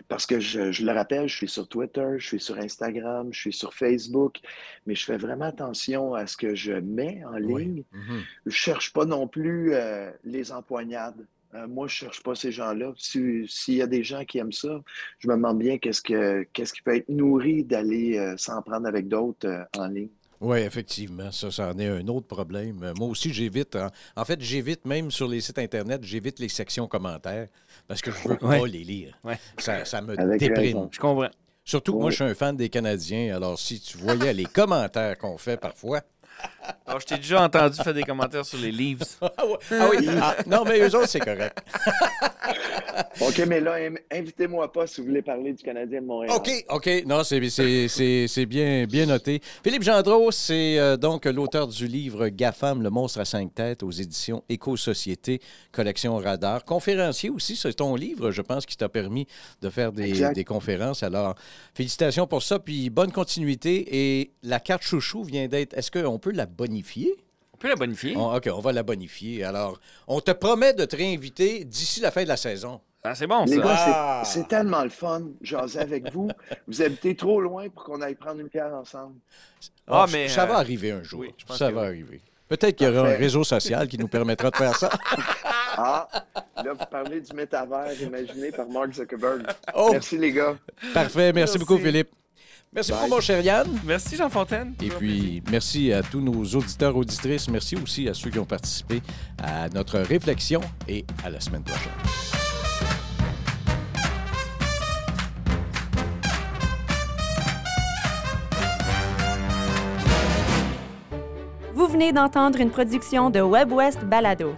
Parce 0.07 0.27
que 0.27 0.39
je, 0.39 0.71
je 0.71 0.85
le 0.85 0.93
rappelle, 0.93 1.27
je 1.29 1.35
suis 1.37 1.49
sur 1.49 1.67
Twitter, 1.67 2.07
je 2.19 2.27
suis 2.27 2.41
sur 2.41 2.59
Instagram, 2.59 3.29
je 3.33 3.41
suis 3.41 3.53
sur 3.53 3.73
Facebook, 3.75 4.39
mais 4.87 4.95
je 4.95 5.05
fais 5.05 5.17
vraiment 5.17 5.47
attention 5.47 6.15
à 6.15 6.27
ce 6.27 6.37
que 6.37 6.55
je 6.55 6.75
mets 6.75 7.23
en 7.25 7.41
Oui. 7.43 7.65
ligne. 7.65 7.85
Mhm. 7.93 8.21
Je 8.47 8.51
cherche 8.53 8.93
pas 8.93 9.07
non 9.07 9.27
plus 9.27 9.73
euh, 9.75 10.11
les 10.25 10.53
empoignades. 10.53 11.27
Euh, 11.55 11.67
moi, 11.69 11.87
je 11.87 11.95
cherche 11.95 12.23
pas 12.23 12.35
ces 12.35 12.51
gens-là. 12.51 12.93
Si- 12.97 13.45
S'il 13.47 13.75
y 13.75 13.83
a 13.83 13.87
des 13.87 14.03
gens 14.03 14.25
qui 14.25 14.39
aiment 14.39 14.53
ça, 14.53 14.81
je 15.19 15.29
me 15.29 15.35
demande 15.35 15.59
bien 15.59 15.77
qu'est-ce 15.79 16.01
que 16.01 16.45
qu'est-ce 16.53 16.73
qui 16.73 16.81
peut 16.83 16.97
être 16.97 17.09
nourri 17.11 17.63
d'aller 17.65 18.17
euh, 18.19 18.35
s'en 18.39 18.63
prendre 18.63 18.87
avec 18.87 19.07
d'autres 19.09 19.47
euh, 19.47 19.63
en 19.77 19.87
ligne. 19.89 20.09
Oui, 20.41 20.59
effectivement, 20.59 21.31
ça, 21.31 21.51
ça 21.53 21.69
en 21.73 21.79
est 21.79 21.87
un 21.87 22.09
autre 22.09 22.27
problème. 22.27 22.93
Moi 22.99 23.07
aussi, 23.09 23.33
j'évite. 23.33 23.77
En, 23.77 23.89
en 24.17 24.25
fait, 24.25 24.41
j'évite 24.41 24.85
même 24.87 25.11
sur 25.11 25.29
les 25.29 25.41
sites 25.41 25.59
Internet, 25.59 26.03
j'évite 26.03 26.41
les 26.41 26.49
sections 26.49 26.89
commentaires 26.89 27.47
parce 27.87 28.01
que 28.01 28.11
je 28.11 28.29
veux 28.29 28.39
Ouais. 28.45 28.59
pas 28.61 28.67
les 28.67 28.83
lire. 28.83 29.17
Ouais. 29.23 29.39
Ça, 29.59 29.85
ça 29.85 30.01
me 30.01 30.19
Avec 30.19 30.41
déprime. 30.41 30.65
raison. 30.65 30.89
Je 30.91 30.99
comprends. 30.99 31.29
Surtout 31.65 31.93
que 31.93 31.99
moi, 31.99 32.11
je 32.11 32.17
suis 32.17 32.25
un 32.25 32.35
fan 32.35 32.57
des 32.57 32.69
Canadiens. 32.71 33.37
Alors, 33.37 33.57
si 33.57 33.79
tu 33.79 33.99
voyais 33.99 34.33
les 34.33 34.47
commentaires 34.47 35.17
qu'on 35.19 35.39
fait 35.39 35.57
parfois. 35.57 36.01
Alors, 36.87 37.01
je 37.01 37.07
t'ai 37.07 37.17
déjà 37.17 37.43
entendu 37.43 37.77
faire 37.83 37.95
des 37.95 38.03
commentaires 38.03 38.45
sur 38.45 38.59
les 38.59 38.73
Leaves. 38.73 39.03
Ah. 39.23 39.29
Ah 39.71 39.89
oui. 39.91 40.07
Ah, 40.21 40.37
non, 40.47 40.65
mais 40.65 40.79
eux 40.81 40.95
autres, 40.97 41.09
c'est 41.09 41.21
correct. 41.21 41.59
OK, 43.21 43.39
mais 43.49 43.61
là, 43.61 43.77
invitez-moi 44.13 44.71
pas 44.73 44.87
si 44.87 45.01
vous 45.01 45.07
voulez 45.09 45.23
parler 45.23 45.53
du 45.53 45.63
Canadien 45.63 46.01
de 46.01 46.07
Montréal. 46.07 46.35
OK, 46.37 46.51
OK. 46.71 46.91
Non, 47.07 47.25
c'est- 47.25 47.49
c'est 47.51 47.89
c'est- 47.89 48.27
c'est 48.29 48.47
bien, 48.47 48.85
bien 48.87 49.07
noté. 49.07 49.41
Philippe 49.65 49.83
Gendreau, 49.83 50.31
c'est 50.31 50.79
euh, 50.79 50.97
donc 50.97 51.25
l'auteur 51.27 51.69
du 51.69 51.87
livre 51.87 52.29
GAFAM, 52.29 52.83
le 52.83 52.91
monstre 52.91 53.21
à 53.21 53.25
cinq 53.25 53.55
têtes, 53.55 53.83
aux 53.83 53.91
éditions 53.91 54.43
Éco-Société, 54.49 55.41
collection 55.71 56.17
Radar. 56.17 56.65
Conférencier 56.65 57.31
aussi, 57.31 57.57
c'est 57.57 57.73
ton 57.75 57.95
livre, 57.97 58.31
je 58.31 58.43
pense, 58.43 58.67
qui 58.67 58.77
t'a 58.77 58.89
permis 58.89 59.27
de 59.61 59.71
faire 59.71 59.93
des 59.93 60.45
conférences. 60.45 61.03
Alors, 61.03 61.35
félicitations 61.75 62.27
pour 62.27 62.43
ça, 62.43 62.59
puis 62.59 62.91
bonne 62.91 63.13
continuité. 63.13 64.21
Et 64.21 64.33
la 64.43 64.61
carte 64.61 64.83
chouchou 64.83 65.23
vient 65.25 65.47
d'être... 65.49 65.75
Est-ce 65.75 65.91
qu'on 65.91 66.19
peut 66.19 66.32
la 66.33 66.47
bonifier? 66.47 67.15
On 67.55 67.57
peut 67.59 67.69
la 67.69 67.77
bonifier. 67.77 68.17
On- 68.17 68.35
OK, 68.35 68.49
on 68.53 68.61
va 68.61 68.73
la 68.73 68.83
bonifier. 68.83 69.45
Alors, 69.45 69.79
on 70.09 70.21
te 70.21 70.33
promet 70.33 70.73
de 70.73 70.85
te 70.85 70.97
réinviter 70.97 71.65
d'ici 71.65 72.01
la 72.01 72.11
fin 72.11 72.23
de 72.25 72.29
la 72.29 72.37
saison. 72.37 72.81
Ah, 73.05 73.15
c'est 73.17 73.27
bon, 73.27 73.45
Les 73.47 73.57
ça. 73.57 73.63
gars, 73.63 73.77
c'est- 73.77 73.93
Ah! 73.95 74.23
c'est 74.25 74.49
tellement 74.49 74.83
le 74.85 74.91
fun, 74.91 75.23
jaser 75.41 75.81
avec 75.81 76.13
vous. 76.13 76.29
Vous 76.69 76.83
habitez 76.83 77.17
trop 77.17 77.41
loin 77.41 77.69
pour 77.69 77.83
qu'on 77.85 78.01
aille 78.01 78.15
prendre 78.15 78.41
une 78.41 78.47
bière 78.49 78.73
ensemble. 78.75 79.17
Ah, 79.89 80.05
Ah, 80.05 80.07
mais, 80.13 80.29
ça 80.29 80.47
va 80.47 80.55
euh, 80.55 80.59
arriver 80.59 80.93
un 80.93 81.03
jour. 81.03 81.21
oui, 81.21 81.35
je 81.37 81.45
pense 81.45 81.59
ça 81.59 81.69
que 81.71 81.75
va 81.75 81.81
oui. 81.83 81.87
arriver. 81.89 82.21
Peut-être 82.49 82.77
qu'il 82.77 82.87
y 82.87 82.91
aura 82.91 83.01
un 83.01 83.03
Parfait. 83.05 83.19
réseau 83.19 83.45
social 83.45 83.89
qui 83.89 83.99
nous 83.99 84.09
permettra 84.09 84.51
de 84.51 84.57
faire 84.57 84.77
ça. 84.77 84.89
Ah, 85.75 86.07
là, 86.63 86.75
vous 86.75 86.85
parlez 86.91 87.23
du 87.23 87.35
métavers 87.35 87.99
imaginé 88.03 88.53
par 88.53 88.69
Mark 88.69 88.93
Zuckerberg. 88.93 89.47
Oh, 89.75 89.89
Merci, 89.93 90.19
les 90.19 90.31
gars. 90.31 90.55
parfait. 90.93 91.33
Merci, 91.33 91.57
Merci. 91.57 91.59
beaucoup, 91.59 91.79
Philippe. 91.79 92.11
Merci 92.75 92.91
Bye. 92.91 93.01
beaucoup, 93.01 93.15
mon 93.17 93.21
cher 93.21 93.41
Yann. 93.43 93.69
Merci, 93.85 94.17
Jean 94.17 94.31
Fontaine. 94.31 94.73
Et 94.83 94.89
puis, 94.89 95.43
merci 95.51 95.93
à 95.93 96.03
tous 96.03 96.23
nos 96.23 96.43
auditeurs, 96.43 96.97
auditrices. 96.97 97.47
Merci 97.51 97.77
aussi 97.77 98.09
à 98.09 98.15
ceux 98.15 98.31
qui 98.31 98.39
ont 98.39 98.47
participé 98.47 99.03
à 99.43 99.69
notre 99.69 99.99
réflexion 99.99 100.63
et 100.89 101.05
à 101.23 101.29
la 101.29 101.39
semaine 101.39 101.63
prochaine. 101.65 101.93
Vous 111.75 111.87
venez 111.89 112.13
d'entendre 112.13 112.59
une 112.59 112.71
production 112.71 113.29
de 113.29 113.41
WebWest 113.41 114.05
Balado. 114.05 114.55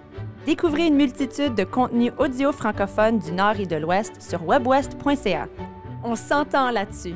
Découvrez 0.46 0.86
une 0.86 0.94
multitude 0.94 1.56
de 1.56 1.64
contenus 1.64 2.12
audio 2.18 2.52
francophones 2.52 3.18
du 3.18 3.32
Nord 3.32 3.58
et 3.58 3.66
de 3.66 3.76
l'Ouest 3.76 4.22
sur 4.22 4.46
webwest.ca. 4.46 5.48
On 6.04 6.14
s'entend 6.14 6.70
là-dessus. 6.70 7.14